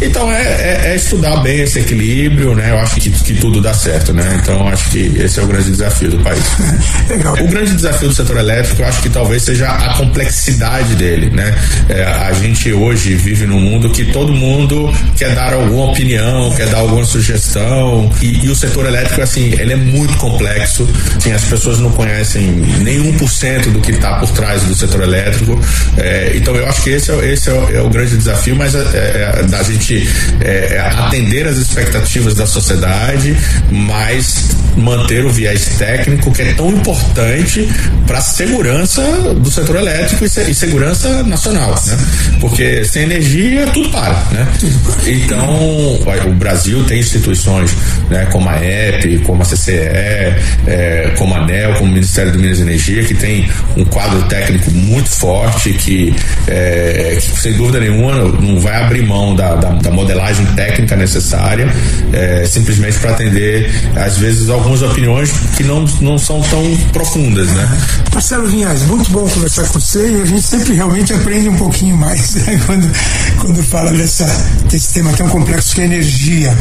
[0.02, 2.72] Então é, é- é estudar bem esse equilíbrio, né?
[2.72, 4.40] Eu acho que, que tudo dá certo, né?
[4.42, 6.44] Então eu acho que esse é o grande desafio do país.
[7.10, 7.34] Legal.
[7.34, 11.54] O grande desafio do setor elétrico, eu acho que talvez seja a complexidade dele, né?
[11.90, 16.68] É, a gente hoje vive num mundo que todo mundo quer dar alguma opinião, quer
[16.68, 20.88] dar alguma sugestão e, e o setor elétrico, assim, ele é muito complexo.
[21.18, 22.48] Assim, as pessoas não conhecem
[22.82, 25.60] nem 1% do que está por trás do setor elétrico.
[25.98, 28.76] É, então eu acho que esse é, esse é, o, é o grande desafio, mas
[28.76, 30.08] é, é, da gente
[30.42, 33.36] é, é atender as expectativas da sociedade,
[33.70, 37.68] mas manter o viés técnico que é tão importante
[38.08, 39.02] para segurança
[39.36, 41.98] do setor elétrico e, se- segurança nacional, né?
[42.39, 44.48] Porque sem energia tudo para, né?
[45.06, 47.72] Então o Brasil tem instituições,
[48.10, 48.26] né?
[48.32, 49.72] Como a EP, como a CCE,
[50.67, 54.22] é, como a ANEL, como o Ministério do Minas e Energia, que tem um quadro
[54.24, 56.13] técnico muito forte que,
[56.48, 61.67] é, que, sem dúvida nenhuma não vai abrir mão da, da, da modelagem técnica necessária,
[62.13, 67.61] é, simplesmente para atender às vezes algumas opiniões que não, não são tão profundas, né?
[68.13, 71.97] Marcelo Vinhas, muito bom conversar com você e a gente sempre realmente aprende um pouquinho
[71.97, 72.91] mais né, quando,
[73.39, 74.26] quando fala dessa,
[74.69, 76.56] desse tema tão complexo que é energia.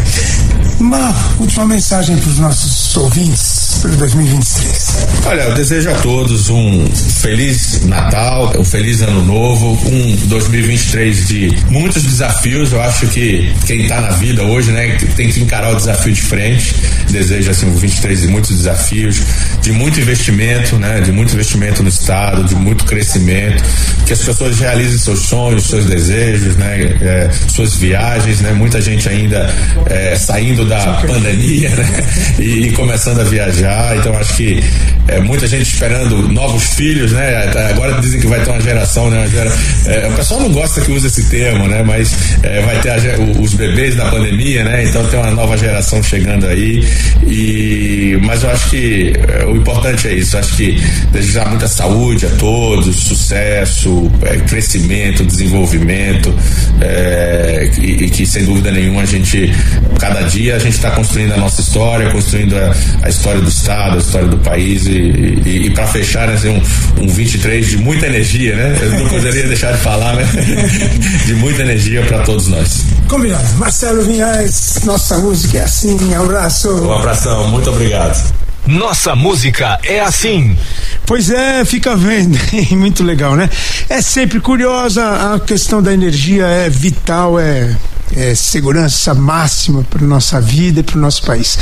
[0.79, 5.07] Uma última mensagem para os nossos ouvintes para 2023.
[5.27, 6.87] Olha, eu desejo a todos um
[7.21, 12.73] feliz Natal, um feliz Ano Novo, um 2023 de muitos desafios.
[12.73, 16.23] Eu acho que quem está na vida hoje, né, tem que encarar o desafio de
[16.23, 16.75] frente.
[17.11, 19.21] Desejo assim um 23 de muitos desafios,
[19.63, 23.63] de muito investimento, né, de muito investimento no estado, de muito crescimento,
[24.07, 28.53] que as pessoas realizem seus sonhos, seus desejos, né, é, suas viagens, né.
[28.53, 29.53] Muita gente ainda
[29.87, 32.05] é, saindo da pandemia, né,
[32.39, 33.97] e, e começando a viajar.
[33.97, 34.63] Então acho que
[35.09, 37.51] é, muita gente esperando novos filhos, né?
[37.71, 39.19] Agora dizem que vai ter uma geração, né?
[39.19, 39.53] uma gera-
[39.87, 41.83] é, o pessoal não gosta que use esse termo, né?
[41.83, 44.85] Mas é, vai ter a o- os bebês da pandemia, né?
[44.85, 46.87] Então tem uma nova geração chegando aí.
[47.27, 50.37] E mas eu acho que é, o importante é isso.
[50.37, 50.81] Acho que
[51.13, 56.35] desejar muita saúde a todos, sucesso, é, crescimento, desenvolvimento
[56.81, 59.53] é, e, e que sem dúvida nenhuma a gente
[59.99, 63.97] cada dia a gente está construindo a nossa história, construindo a, a história do estado,
[63.97, 67.77] a história do país e, e, e para fechar né, assim, um, um 23 de
[67.77, 68.79] muita energia, né?
[68.81, 70.25] Eu não poderia deixar de falar, né?
[71.27, 72.85] De muita energia para todos nós.
[73.09, 73.57] Combinado.
[73.57, 76.15] Marcelo Vinhas, nossa música é assim.
[76.15, 76.69] Abraço.
[76.91, 78.35] Um abração, muito obrigado.
[78.67, 80.59] Nossa música é assim.
[81.07, 82.37] Pois é, fica vendo,
[82.77, 83.49] muito legal, né?
[83.89, 87.77] É sempre curiosa, a questão da energia é vital, é,
[88.17, 91.57] é segurança máxima para nossa vida e para o nosso país.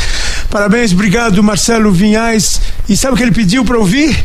[0.48, 2.58] Parabéns, obrigado, Marcelo Vinhais.
[2.88, 4.24] E sabe o que ele pediu para ouvir?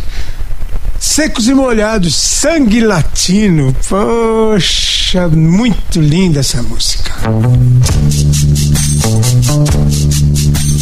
[0.98, 3.76] Secos e molhados, sangue latino.
[3.90, 7.12] Poxa, muito linda essa música.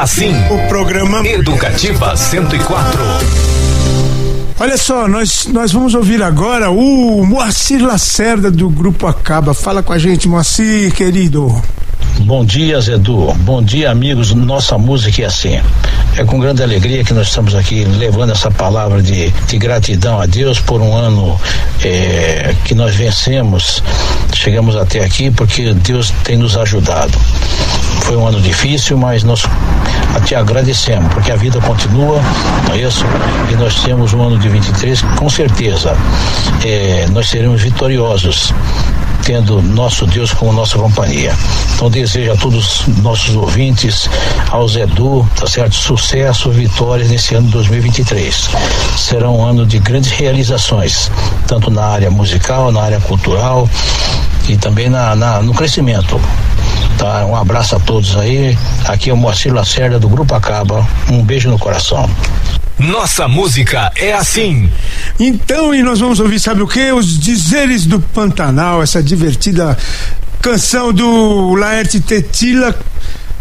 [0.00, 0.32] assim.
[0.48, 3.02] O programa Educativa 104.
[4.58, 9.52] Olha só, nós, nós vamos ouvir agora o Moacir Lacerda do Grupo Acaba.
[9.52, 11.54] Fala com a gente, Moacir, querido.
[12.20, 13.32] Bom dia, Zedu.
[13.40, 14.32] Bom dia, amigos.
[14.32, 15.60] Nossa música é assim.
[16.16, 20.24] É com grande alegria que nós estamos aqui levando essa palavra de, de gratidão a
[20.24, 21.38] Deus por um ano
[21.84, 23.82] é, que nós vencemos.
[24.34, 27.18] Chegamos até aqui porque Deus tem nos ajudado.
[28.00, 29.44] Foi um ano difícil, mas nós
[30.14, 32.20] até agradecemos, porque a vida continua,
[32.66, 33.04] não é isso?
[33.50, 35.96] E nós temos um ano de 23, com certeza,
[36.64, 38.52] é, nós seremos vitoriosos
[39.22, 41.34] tendo nosso Deus como nossa companhia.
[41.74, 44.08] Então desejo a todos os nossos ouvintes,
[44.50, 45.74] ao Zedu, tá certo?
[45.74, 48.50] Sucesso, vitórias nesse ano de 2023.
[48.96, 51.10] Será um ano de grandes realizações,
[51.46, 53.68] tanto na área musical, na área cultural
[54.48, 56.20] e também na, na no crescimento.
[57.00, 57.24] Tá?
[57.24, 58.54] Um abraço a todos aí.
[58.84, 60.86] Aqui é o Moacir Lacerda do Grupo Acaba.
[61.08, 62.10] Um beijo no coração.
[62.78, 64.68] Nossa música é assim.
[65.18, 66.92] Então, e nós vamos ouvir, sabe o que?
[66.92, 69.78] Os dizeres do Pantanal, essa divertida
[70.42, 72.78] canção do Laerte Tetila,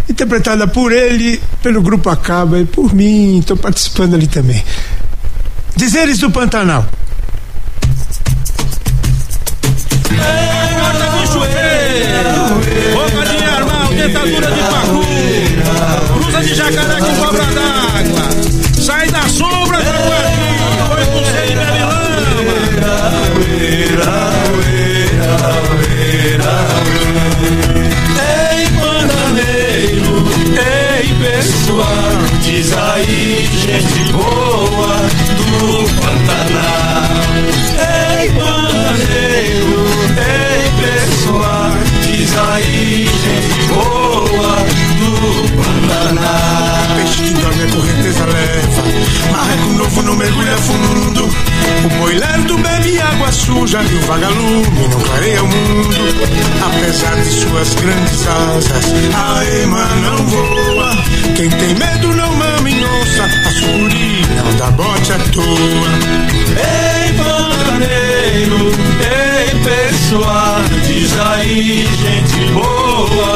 [0.10, 4.64] interpretada por ele, pelo Grupo Acaba e por mim, estou participando ali também.
[5.76, 6.86] Dizeres do Pantanal.
[10.18, 10.60] Armal,
[14.10, 15.01] dentadura de pacu,
[16.14, 18.30] cruza de jacaré com cobra d'água,
[18.82, 21.80] sai da sombra do quartinho, foi com sem bebe
[28.51, 30.16] Ei, bandaneiro,
[30.57, 34.49] ei, pessoal, diz aí, gente boa
[50.10, 51.30] não mergulha fundo.
[51.86, 55.95] O boi lerdo bebe água suja e o vagalume não clareia o mundo.
[56.66, 58.86] Apesar de suas grandes asas,
[59.16, 60.97] a ema não voa.
[61.36, 65.89] Quem tem medo não mama em onça, a sucuri não dá bote à toa.
[66.57, 73.29] Ei, bandaneiro, ei, pessoal, diz aí, gente boa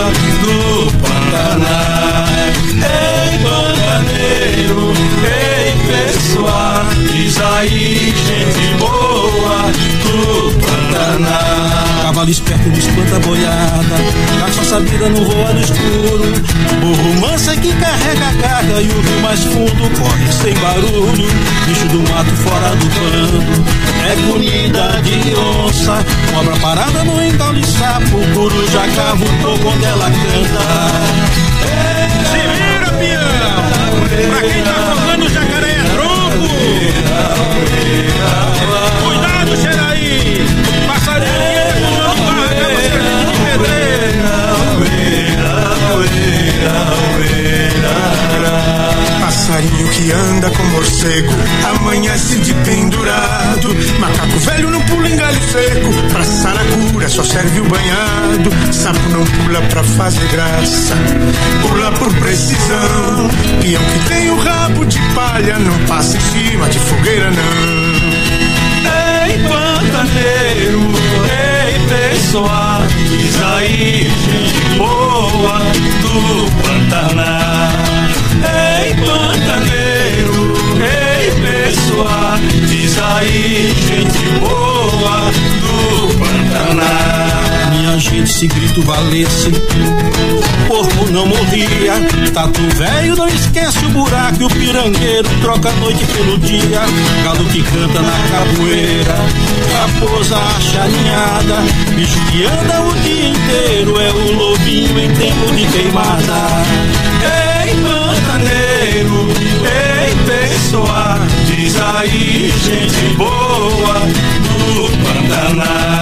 [12.34, 13.96] Esperto não espanta boiada,
[14.40, 16.34] caça sabida não voa no escuro.
[16.82, 21.30] Burro manso é que carrega a carga e o rio mais fundo corre sem barulho.
[21.68, 23.64] Bicho do mato fora do bando,
[24.10, 26.04] é comida de onça.
[26.34, 30.64] Cobra parada no engaule sapo, coruja cava o quando ela canta.
[32.32, 33.62] Se vira, peão!
[34.32, 36.50] Pra quem tá afogando o jacaré é tronco!
[39.04, 39.83] Cuidado, Xeraí!
[49.20, 51.34] Passarinho que anda com morcego,
[51.76, 53.76] amanhece de pendurado.
[54.00, 58.52] Macaco velho não pula em galho seco, pra saracura só serve o banhado.
[58.72, 60.96] Sapo não pula pra fazer graça,
[61.62, 63.30] pula por precisão.
[63.62, 68.14] Peão que tem o rabo de palha, não passa em cima de fogueira não.
[69.26, 70.80] Ei, pantaneiro,
[71.48, 71.53] ei,
[71.94, 75.60] pessoal, diz aí, gente boa
[76.02, 76.16] do
[76.64, 77.70] Pantanal.
[78.42, 82.38] Ei, pantaneiro, ei, pessoal,
[82.68, 85.32] diz aí, gente boa
[85.62, 85.74] do
[86.18, 87.23] Pantanal.
[88.04, 89.52] Minha gente, se grito valesse,
[90.68, 91.94] corpo não morria.
[92.34, 96.82] Tatu velho não esquece o buraco e o pirangueiro troca a noite pelo dia.
[97.24, 99.16] Galo que canta na capoeira,
[99.74, 101.56] raposa acharinhada.
[101.96, 106.64] Bicho que anda o dia inteiro é o lobinho em tempo de queimada.
[107.24, 109.28] Ei, pantaneiro,
[109.64, 113.94] ei, pessoal, diz aí, gente boa
[114.42, 115.93] do Pantanal.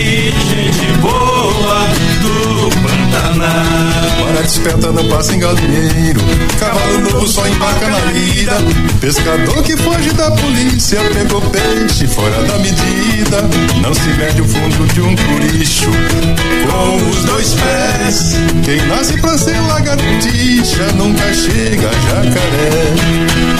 [0.00, 1.86] Gente boa
[2.22, 4.26] do Pantanal.
[4.26, 6.20] Para desperta não passa em galinheiro.
[6.58, 8.52] Cavalo novo só embarca na vida
[9.00, 13.42] Pescador que foge da polícia Pegou peixe fora da medida.
[13.82, 15.90] Não se mede o fundo de um curicho.
[16.70, 23.55] Com os dois pés Quem nasce pra ser lagartixa Nunca chega a jacaré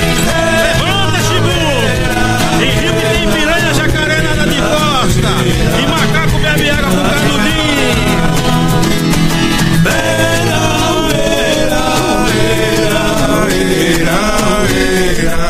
[5.18, 7.66] E macaco bebe com canudinho.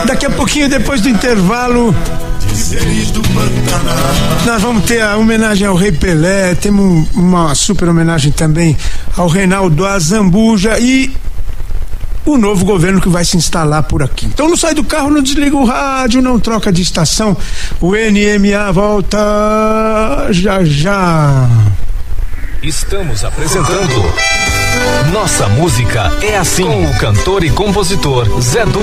[0.06, 1.94] Daqui a pouquinho, depois do intervalo,
[4.46, 8.76] nós vamos ter a homenagem ao Rei Pelé, temos uma super homenagem também
[9.16, 11.12] ao Reinaldo Azambuja e
[12.26, 14.26] o novo governo que vai se instalar por aqui.
[14.26, 17.36] Então não sai do carro, não desliga o rádio, não troca de estação.
[17.80, 21.48] O NMA volta já já.
[22.62, 24.12] Estamos apresentando
[25.12, 28.80] Nossa Música é Assim com o cantor e compositor Zé Du.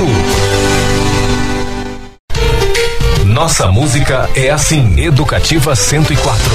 [3.26, 6.54] Nossa Música é Assim, Educativa 104.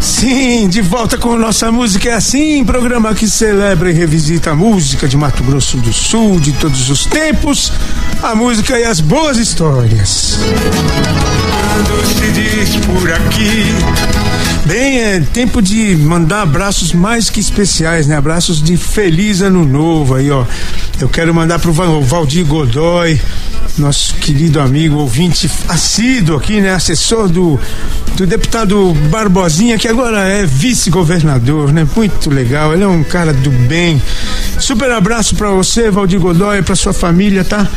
[0.00, 5.08] Sim, de volta com nossa música é assim, programa que celebra e revisita a música
[5.08, 7.72] de Mato Grosso do Sul de todos os tempos,
[8.22, 10.38] a música e as boas histórias.
[11.72, 13.64] Quando se diz por aqui.
[14.64, 18.16] Bem, é tempo de mandar abraços mais que especiais, né?
[18.16, 20.44] Abraços de feliz ano novo aí, ó.
[21.00, 23.20] Eu quero mandar pro Val- Valdir Godoy,
[23.78, 26.72] nosso querido amigo, ouvinte assíduo aqui, né?
[26.74, 27.58] Assessor do,
[28.16, 31.86] do deputado Barbosinha, que agora é vice-governador, né?
[31.94, 34.00] Muito legal, ele é um cara do bem.
[34.58, 37.68] Super abraço pra você, Valdir Godoy, pra sua família, tá?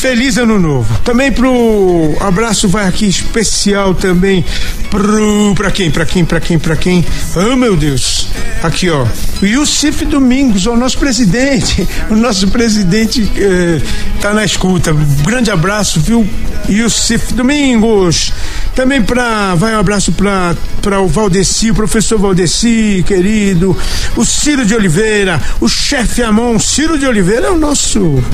[0.00, 0.98] Feliz ano novo.
[1.04, 4.42] Também pro abraço vai aqui especial também
[4.88, 5.90] pro para quem?
[5.90, 6.24] Para quem?
[6.24, 6.58] Para quem?
[6.58, 7.04] Para quem?
[7.36, 8.26] Oh, meu Deus.
[8.62, 9.06] Aqui, ó.
[9.42, 11.86] O Yusuf Domingos, o nosso presidente.
[12.08, 13.82] O nosso presidente eh,
[14.22, 14.96] tá na escuta.
[15.22, 16.26] Grande abraço, viu?
[16.66, 18.32] Yusuf Domingos.
[18.74, 23.76] Também para vai um abraço para para o Valdeci, o professor Valdeci, querido,
[24.16, 28.24] o Ciro de Oliveira, o chefe Amon, Ciro de Oliveira é o nosso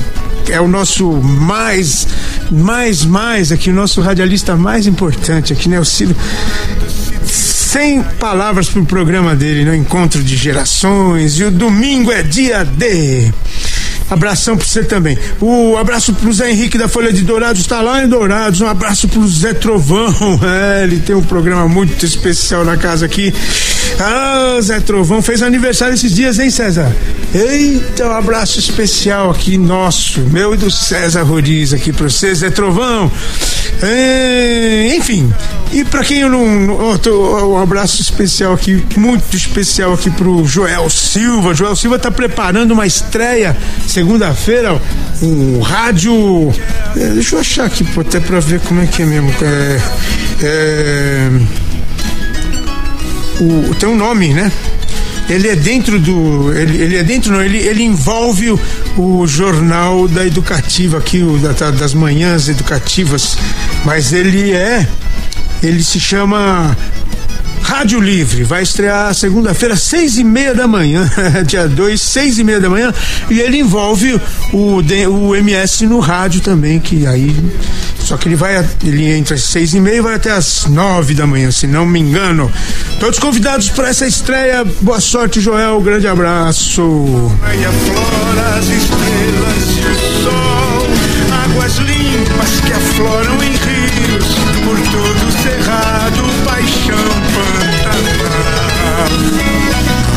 [0.49, 2.07] é o nosso mais,
[2.51, 5.79] mais, mais aqui, o nosso radialista mais importante aqui, né?
[5.79, 6.15] O Ciro.
[7.25, 11.37] Sem palavras pro programa dele, no Encontro de Gerações.
[11.37, 13.31] E o domingo é dia de.
[14.09, 15.17] Abração pra você também.
[15.41, 18.61] O abraço pro Zé Henrique da Folha de Dourados, está lá em Dourados.
[18.61, 20.07] Um abraço pro Zé Trovão.
[20.47, 23.33] É, ele tem um programa muito especial na casa aqui.
[23.99, 26.95] Ah, Zé Trovão fez aniversário esses dias, hein, César?
[27.33, 32.49] Eita, um abraço especial aqui, nosso, meu e do César Roriz aqui pra você, Zé
[32.49, 33.11] Trovão.
[33.81, 35.31] É, enfim,
[35.71, 36.47] e pra quem eu não.
[37.51, 41.53] Um abraço especial aqui, muito especial aqui pro Joel Silva.
[41.53, 43.55] Joel Silva tá preparando uma estreia
[44.01, 44.79] segunda-feira,
[45.23, 46.53] um rádio.
[46.95, 49.33] é, deixa eu achar aqui, pô, até pra ver como é que é mesmo.
[49.41, 49.81] É,
[50.43, 51.29] é,
[53.41, 54.51] o, tem um nome, né?
[55.27, 56.53] Ele é dentro do.
[56.55, 58.59] Ele, ele é dentro, não, ele, ele envolve o,
[58.97, 63.35] o jornal da educativa aqui, o da- das manhãs educativas,
[63.83, 64.87] mas ele é.
[65.63, 66.77] Ele se chama
[67.67, 71.05] Rádio Livre, vai estrear segunda-feira, seis e meia da manhã,
[71.45, 72.93] dia 2, seis e meia da manhã,
[73.29, 74.19] e ele envolve
[74.53, 77.35] o, o MS no rádio também, que aí.
[77.99, 81.13] Só que ele vai, ele entra às seis e meia e vai até às nove
[81.13, 82.49] da manhã, se não me engano.
[83.01, 84.63] Todos convidados para essa estreia.
[84.79, 85.81] Boa sorte, Joel.
[85.81, 86.81] Grande abraço.
[91.43, 93.76] Águas limpas que afloram em rios,
[94.67, 99.07] por todo o cerrado, paixão, Pantanal.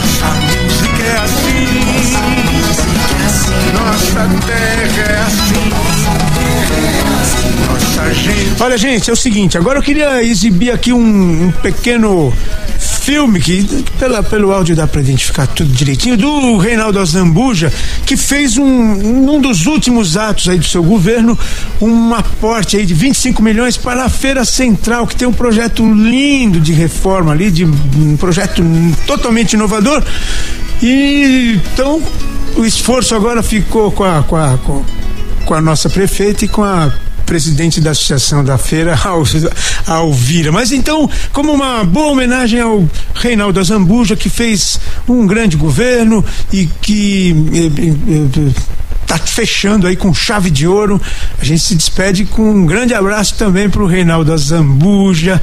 [0.03, 1.69] Nossa música é assim,
[3.73, 5.63] nossa terra é assim,
[7.61, 8.63] nossa gente.
[8.63, 12.33] Olha, gente, é o seguinte, agora eu queria exibir aqui um, um pequeno
[13.11, 13.65] filme que
[13.99, 17.73] pela, pelo áudio dá pra identificar tudo direitinho, do Reinaldo Azambuja,
[18.07, 21.37] que fez um, um dos últimos atos aí do seu governo,
[21.81, 26.61] um aporte aí de 25 milhões para a Feira Central, que tem um projeto lindo
[26.61, 28.63] de reforma ali, de um projeto
[29.09, 30.05] totalmente inovador.
[30.81, 32.01] E então
[32.57, 34.57] o esforço agora ficou com a, com a,
[35.45, 36.93] com a nossa prefeita e com a
[37.31, 38.99] presidente da associação da feira,
[39.87, 40.51] Alvira.
[40.51, 46.67] Mas então, como uma boa homenagem ao Reinaldo Azambuja, que fez um grande governo e
[46.83, 48.63] que eh, eh, eh,
[49.07, 51.01] tá fechando aí com chave de ouro,
[51.41, 55.41] a gente se despede com um grande abraço também para o Reinaldo Azambuja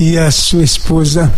[0.00, 1.32] e a sua esposa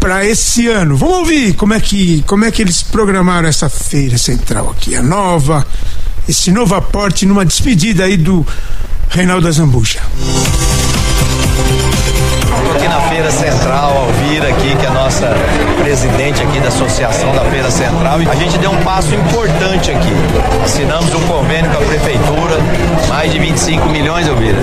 [0.00, 0.96] para esse ano.
[0.96, 5.02] Vamos ouvir como é que como é que eles programaram essa feira central aqui, a
[5.02, 5.64] nova,
[6.30, 8.46] esse novo aporte numa despedida aí do
[9.08, 10.00] Reinaldo Azambuja.
[12.44, 15.34] Estou aqui na Feira Central, Alvira, aqui, que é a nossa
[15.82, 20.12] presidente aqui da Associação da Feira Central, e a gente deu um passo importante aqui.
[20.64, 22.56] Assinamos um convênio com a Prefeitura,
[23.08, 24.58] mais de 25 milhões, Elvira,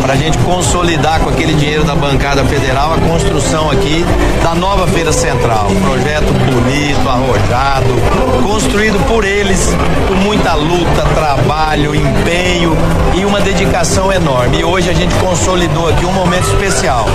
[0.00, 4.04] para a gente consolidar com aquele dinheiro da bancada federal a construção aqui
[4.42, 5.68] da nova Feira Central.
[5.70, 9.70] Um projeto bonito, arrojado, construído por eles,
[10.08, 12.76] com muita luta, trabalho, empenho
[13.14, 14.58] e uma dedicação enorme.
[14.58, 17.06] E hoje a gente consolidou aqui um momento especial.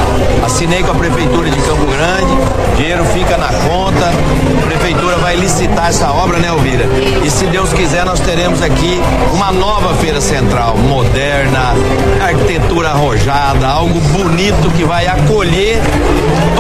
[0.46, 5.90] Assinei com a Prefeitura de Campo Grande, dinheiro fica na conta, a Prefeitura vai licitar
[5.90, 6.86] essa obra, né, Elvira?
[7.26, 9.00] E se Deus quiser, nós teremos aqui
[9.34, 11.74] uma nova Feira Central, moderna,
[12.22, 15.82] arquitetura arrojada, algo bonito que vai acolher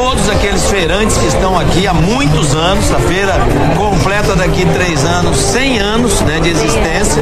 [0.08, 2.90] todos aqueles feirantes que estão aqui há muitos anos.
[2.94, 3.34] A feira
[3.76, 7.22] completa daqui três anos, 100 anos né, de existência.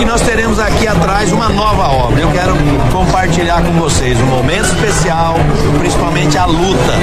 [0.00, 2.20] E nós teremos aqui atrás uma nova obra.
[2.20, 2.56] Eu quero
[2.90, 5.36] compartilhar com vocês um momento especial,
[5.78, 6.94] principalmente a luta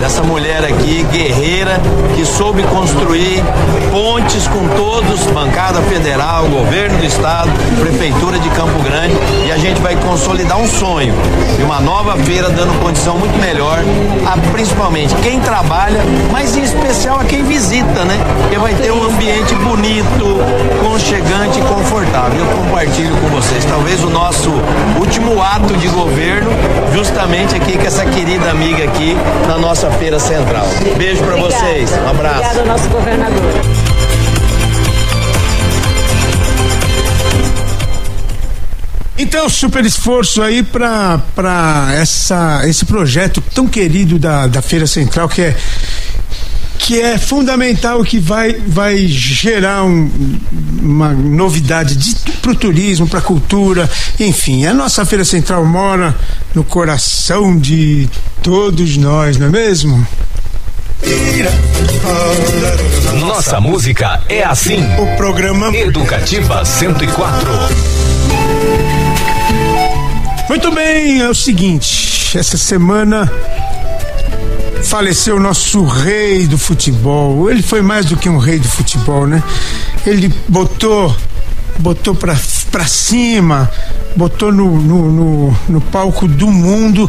[0.00, 1.78] dessa mulher aqui, guerreira,
[2.16, 3.44] que soube construir
[3.90, 9.14] pontes com todos, bancada federal, governo do estado, prefeitura de Campo Grande,
[9.46, 11.12] e a gente vai consolidar um sonho
[11.58, 13.80] de uma nova feira dando condição muito melhor
[14.26, 14.77] a principalmente
[15.22, 16.00] quem trabalha,
[16.30, 18.18] mas em especial a quem visita, né?
[18.40, 20.38] Porque vai ter um ambiente bonito,
[20.82, 22.38] conchegante e confortável.
[22.38, 24.50] Eu compartilho com vocês, talvez o nosso
[24.98, 26.50] último ato de governo,
[26.94, 29.16] justamente aqui com essa querida amiga aqui
[29.46, 30.66] na nossa feira central.
[30.96, 32.36] Beijo para vocês, um abraço.
[32.36, 33.87] Obrigado ao nosso governador.
[39.18, 45.42] Então, super esforço aí para essa esse projeto tão querido da, da Feira Central que
[45.42, 45.56] é
[46.78, 50.08] que é fundamental que vai vai gerar um,
[50.80, 51.98] uma novidade
[52.40, 53.90] para o turismo, para a cultura,
[54.20, 54.64] enfim.
[54.66, 56.14] A nossa Feira Central mora
[56.54, 58.08] no coração de
[58.40, 60.06] todos nós, não é mesmo?
[63.20, 64.78] Nossa música é assim.
[64.98, 68.07] O programa Educativa 104.
[70.48, 73.30] Muito bem, é o seguinte, essa semana
[74.84, 77.50] faleceu o nosso rei do futebol.
[77.50, 79.42] Ele foi mais do que um rei do futebol, né?
[80.06, 81.14] Ele botou
[81.78, 82.36] botou pra,
[82.70, 83.70] pra cima,
[84.16, 87.08] botou no, no, no, no palco do mundo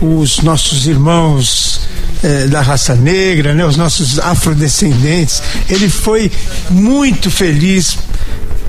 [0.00, 1.80] os nossos irmãos
[2.22, 3.64] eh, da raça negra, né?
[3.66, 5.42] Os nossos afrodescendentes.
[5.68, 6.30] Ele foi
[6.70, 7.98] muito feliz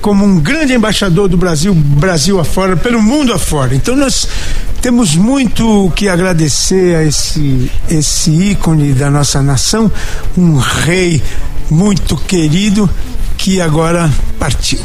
[0.08, 3.76] como um grande embaixador do Brasil, Brasil afora, pelo mundo afora.
[3.76, 4.26] Então nós
[4.82, 9.91] temos muito que agradecer a esse, esse ícone da nossa nação,
[10.38, 11.22] um rei
[11.70, 12.89] muito querido
[13.38, 14.80] que agora partiu.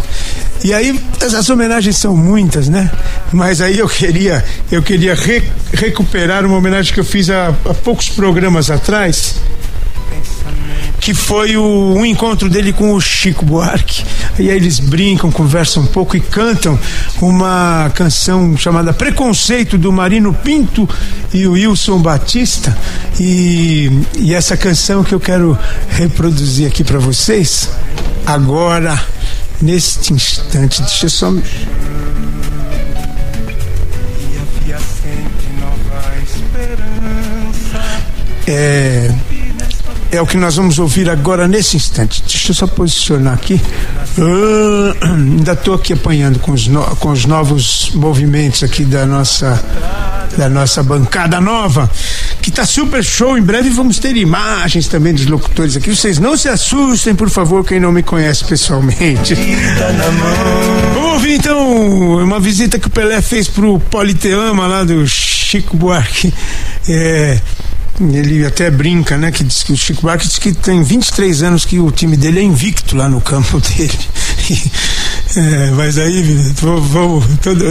[0.64, 2.90] E aí as homenagens são muitas, né?
[3.32, 5.40] Mas aí eu queria eu queria re,
[5.72, 9.36] recuperar uma homenagem que eu fiz há, há poucos programas atrás
[11.02, 14.04] que foi o, um encontro dele com o Chico Buarque.
[14.38, 16.78] E aí eles brincam, conversam um pouco e cantam
[17.20, 20.88] uma canção chamada Preconceito do Marino Pinto
[21.34, 22.78] e o Wilson Batista.
[23.18, 25.58] E, e essa canção que eu quero
[25.90, 27.68] reproduzir aqui para vocês
[28.24, 28.96] agora,
[29.60, 30.82] neste instante.
[30.82, 31.32] Deixa eu só.
[38.46, 39.10] É
[40.12, 42.22] é o que nós vamos ouvir agora nesse instante.
[42.22, 43.60] Deixa eu só posicionar aqui.
[44.18, 49.60] Uh, ainda estou aqui apanhando com os, no, com os novos movimentos aqui da nossa
[50.36, 51.90] da nossa bancada nova,
[52.40, 53.36] que está super show.
[53.36, 55.94] Em breve vamos ter imagens também dos locutores aqui.
[55.94, 59.34] Vocês não se assustem, por favor, quem não me conhece pessoalmente.
[60.94, 66.32] Vamos ouvir então uma visita que o Pelé fez pro Politeama lá do Chico Buarque.
[66.88, 67.38] É,
[68.00, 69.30] ele até brinca, né?
[69.30, 72.40] Que diz que o Chico Buarque diz que tem 23 anos que o time dele
[72.40, 73.98] é invicto lá no campo dele.
[75.36, 76.22] é, mas aí,
[76.60, 77.24] vamos,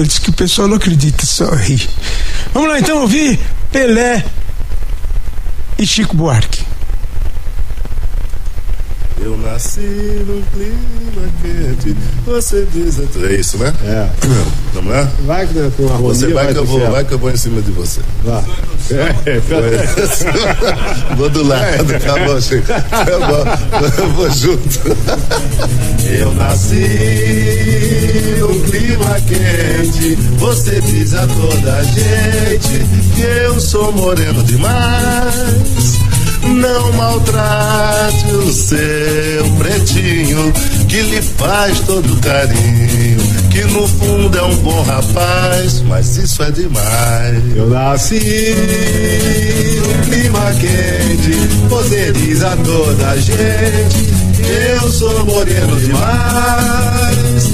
[0.07, 1.89] diz que o pessoal não acredita, só ri.
[2.53, 3.39] Vamos lá então ouvir
[3.72, 4.24] Pelé
[5.78, 6.70] e Chico Buarque.
[9.24, 9.80] Eu nasci
[10.28, 11.95] num clima quente.
[12.26, 12.99] Você diz.
[12.99, 13.72] É isso, né?
[13.84, 14.09] É.
[14.74, 15.07] Não é?
[15.26, 17.61] Vai que com a Você vai que, eu vou, vai que eu vou em cima
[17.61, 18.01] de você.
[18.24, 18.43] Vai.
[18.91, 19.39] É,
[21.15, 22.67] vou do lado, tá bom, Chico.
[22.67, 23.45] Tá bom.
[24.01, 24.80] Eu vou junto.
[26.03, 26.76] Eu nasci
[28.39, 30.15] num clima quente.
[30.39, 36.01] Você diz a toda gente que eu sou moreno demais.
[36.44, 40.54] Não maltrate o seu pretinho,
[40.88, 43.22] que lhe faz todo carinho.
[43.52, 47.56] que no fundo é um bom rapaz, mas isso é demais.
[47.56, 48.56] Eu nasci
[49.78, 54.10] no clima quente, poteriza toda a gente.
[54.80, 57.52] Eu sou moreno demais.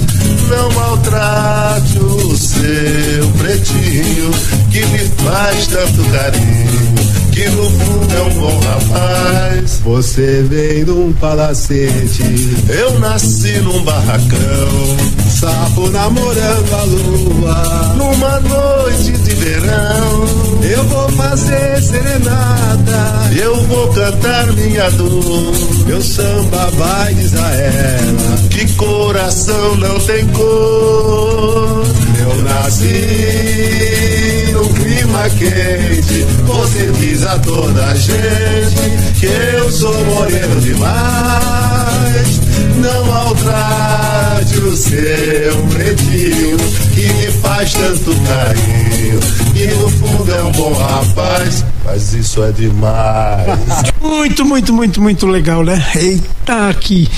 [0.49, 4.31] Não maltrate o seu pretinho,
[4.71, 6.95] que me faz tanto carinho,
[7.37, 9.81] que no fundo é um bom rapaz.
[9.83, 12.23] Você veio num palacete,
[12.67, 14.97] Eu nasci num barracão,
[15.29, 17.95] sapo namorando a lua.
[17.95, 20.25] numa noite de verão.
[20.63, 25.53] Eu vou fazer serenata, Eu vou cantar minha dor.
[25.85, 28.47] meu samba vai diz a ela.
[28.49, 31.83] Que coração não tem cor.
[32.19, 42.41] Eu nasci num clima quente, você diz a toda gente que eu sou moreno demais.
[42.77, 46.57] Não maltrate o seu pretinho,
[46.93, 49.19] que me faz tanto carinho,
[49.53, 53.47] que no fundo é um bom rapaz, mas isso é demais.
[54.01, 55.85] Muito, muito, muito, muito legal, né?
[55.95, 57.09] Eita, aqui.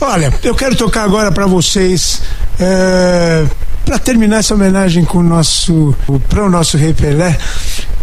[0.00, 2.22] Olha, eu quero tocar agora pra vocês.
[2.58, 3.44] É,
[3.84, 5.94] para terminar essa homenagem com o nosso
[6.28, 7.38] para o nosso Rei Pelé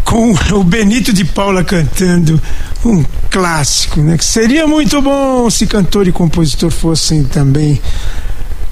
[0.04, 2.40] com o Benito de Paula cantando
[2.84, 4.16] um clássico, né?
[4.16, 7.80] Que seria muito bom se cantor e compositor fossem também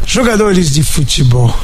[0.07, 1.55] jogadores de futebol,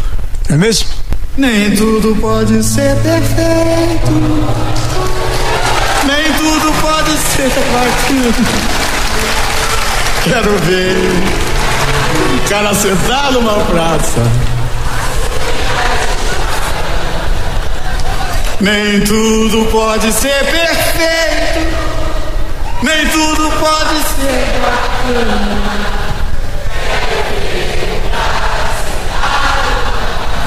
[0.49, 0.88] não é mesmo?
[1.36, 4.11] Nem tudo pode ser perfeito,
[6.05, 8.91] nem tudo pode ser bacana.
[10.24, 10.97] Quero ver
[12.34, 14.59] um cara sentado numa praça.
[18.61, 21.76] Nem tudo pode ser perfeito,
[22.82, 25.61] nem tudo pode ser bacana.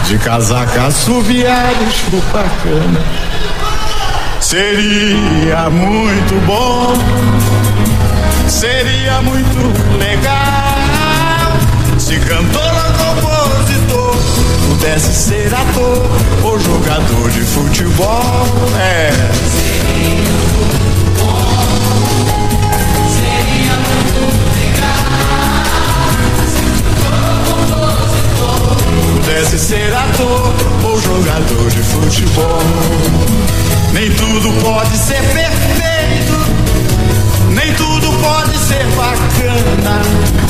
[0.06, 3.02] De casaca assobiado, chupacana.
[4.40, 6.94] Seria muito bom,
[8.48, 10.54] seria muito legal
[11.98, 12.73] se cantor
[14.84, 16.10] pudesse ser ator
[16.44, 18.46] ou jogador de futebol.
[18.78, 19.12] É.
[29.14, 30.54] Pudesse ser ator
[30.84, 32.60] ou jogador de futebol.
[33.94, 36.34] Nem tudo pode ser perfeito,
[37.52, 40.43] nem tudo pode ser bacana.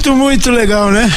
[0.00, 1.12] Muito, muito legal, né?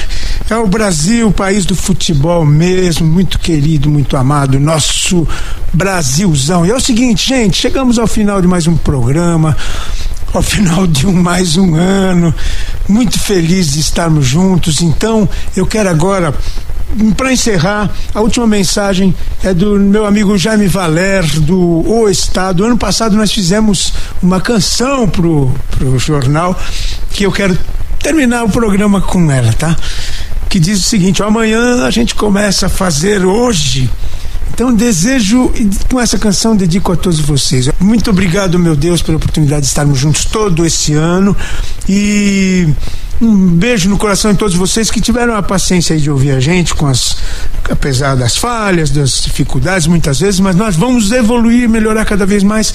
[0.49, 5.25] É o Brasil, o país do futebol mesmo, muito querido, muito amado, nosso
[5.71, 6.65] Brasilzão.
[6.65, 9.55] E é o seguinte, gente, chegamos ao final de mais um programa,
[10.33, 12.35] ao final de um mais um ano,
[12.85, 14.81] muito feliz de estarmos juntos.
[14.81, 16.33] Então, eu quero agora
[17.15, 21.57] para encerrar, a última mensagem é do meu amigo Jaime Valer, do
[21.89, 22.65] O Estado.
[22.65, 26.59] Ano passado nós fizemos uma canção pro, pro jornal
[27.11, 27.57] que eu quero
[28.03, 29.75] terminar o programa com ela, tá?
[30.49, 33.89] Que diz o seguinte: amanhã a gente começa a fazer hoje.
[34.53, 35.51] Então desejo,
[35.89, 37.71] com essa canção dedico a todos vocês.
[37.79, 41.35] Muito obrigado, meu Deus, pela oportunidade de estarmos juntos todo esse ano.
[41.89, 42.67] E
[43.19, 46.75] um beijo no coração de todos vocês que tiveram a paciência de ouvir a gente,
[46.75, 47.17] com as,
[47.69, 52.73] apesar das falhas, das dificuldades muitas vezes, mas nós vamos evoluir, melhorar cada vez mais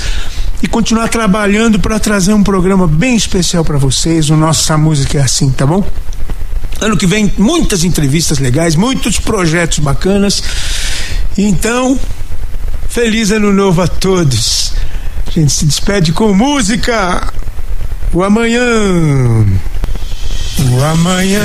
[0.63, 4.31] e continuar trabalhando para trazer um programa bem especial para vocês.
[4.31, 5.87] O Nossa Música é assim, tá bom?
[6.81, 10.43] Ano que vem, muitas entrevistas legais, muitos projetos bacanas.
[11.37, 11.99] Então,
[12.89, 14.73] feliz ano novo a todos.
[15.27, 17.33] A gente se despede com música.
[18.13, 18.63] O amanhã.
[20.71, 21.43] O amanhã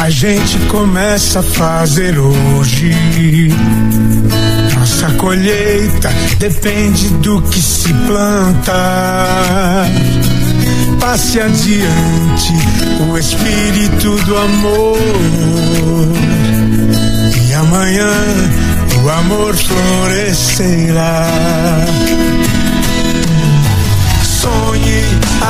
[0.00, 2.94] a gente começa a fazer hoje.
[4.88, 6.08] Nossa colheita
[6.38, 9.84] depende do que se planta.
[10.98, 12.54] Passe adiante
[13.06, 14.98] o espírito do amor.
[17.48, 18.10] E amanhã
[19.04, 21.26] o amor florescerá.
[24.24, 25.02] Sonhe,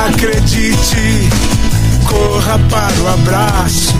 [0.05, 1.29] acredite,
[2.05, 3.95] corra para o abraço.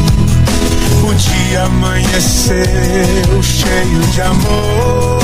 [1.04, 5.20] O dia amanheceu cheio de amor.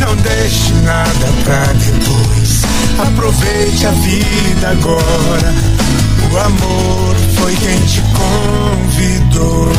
[0.00, 2.62] Não deixe nada pra depois.
[2.98, 5.54] Aproveite a vida agora.
[6.30, 9.72] O amor foi quem te convidou.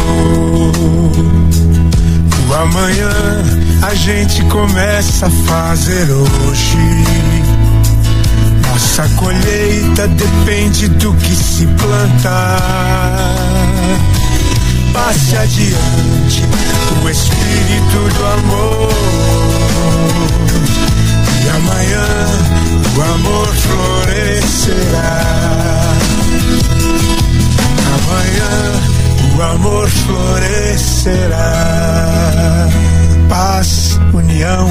[2.48, 3.12] O amanhã
[3.82, 7.59] a gente começa a fazer hoje.
[8.80, 13.36] Nossa colheita depende do que se plantar.
[14.94, 16.44] Passe adiante
[17.04, 18.90] o espírito do amor.
[21.44, 22.08] E amanhã
[22.96, 25.26] o amor florescerá.
[28.00, 28.56] Amanhã
[29.38, 31.52] o amor florescerá.
[33.28, 34.70] Paz, união,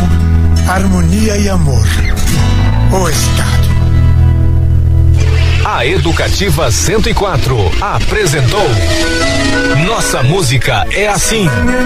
[0.66, 1.86] harmonia e amor.
[2.90, 3.77] O Estado.
[5.70, 8.66] A Educativa 104 apresentou
[9.86, 11.44] Nossa Música é Assim.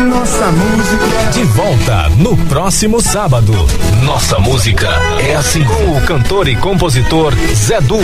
[0.08, 1.32] Nossa música.
[1.32, 3.52] De volta no próximo sábado.
[4.04, 4.88] Nossa Música
[5.28, 5.64] é Assim.
[5.64, 7.98] Com o cantor e compositor Zé Du.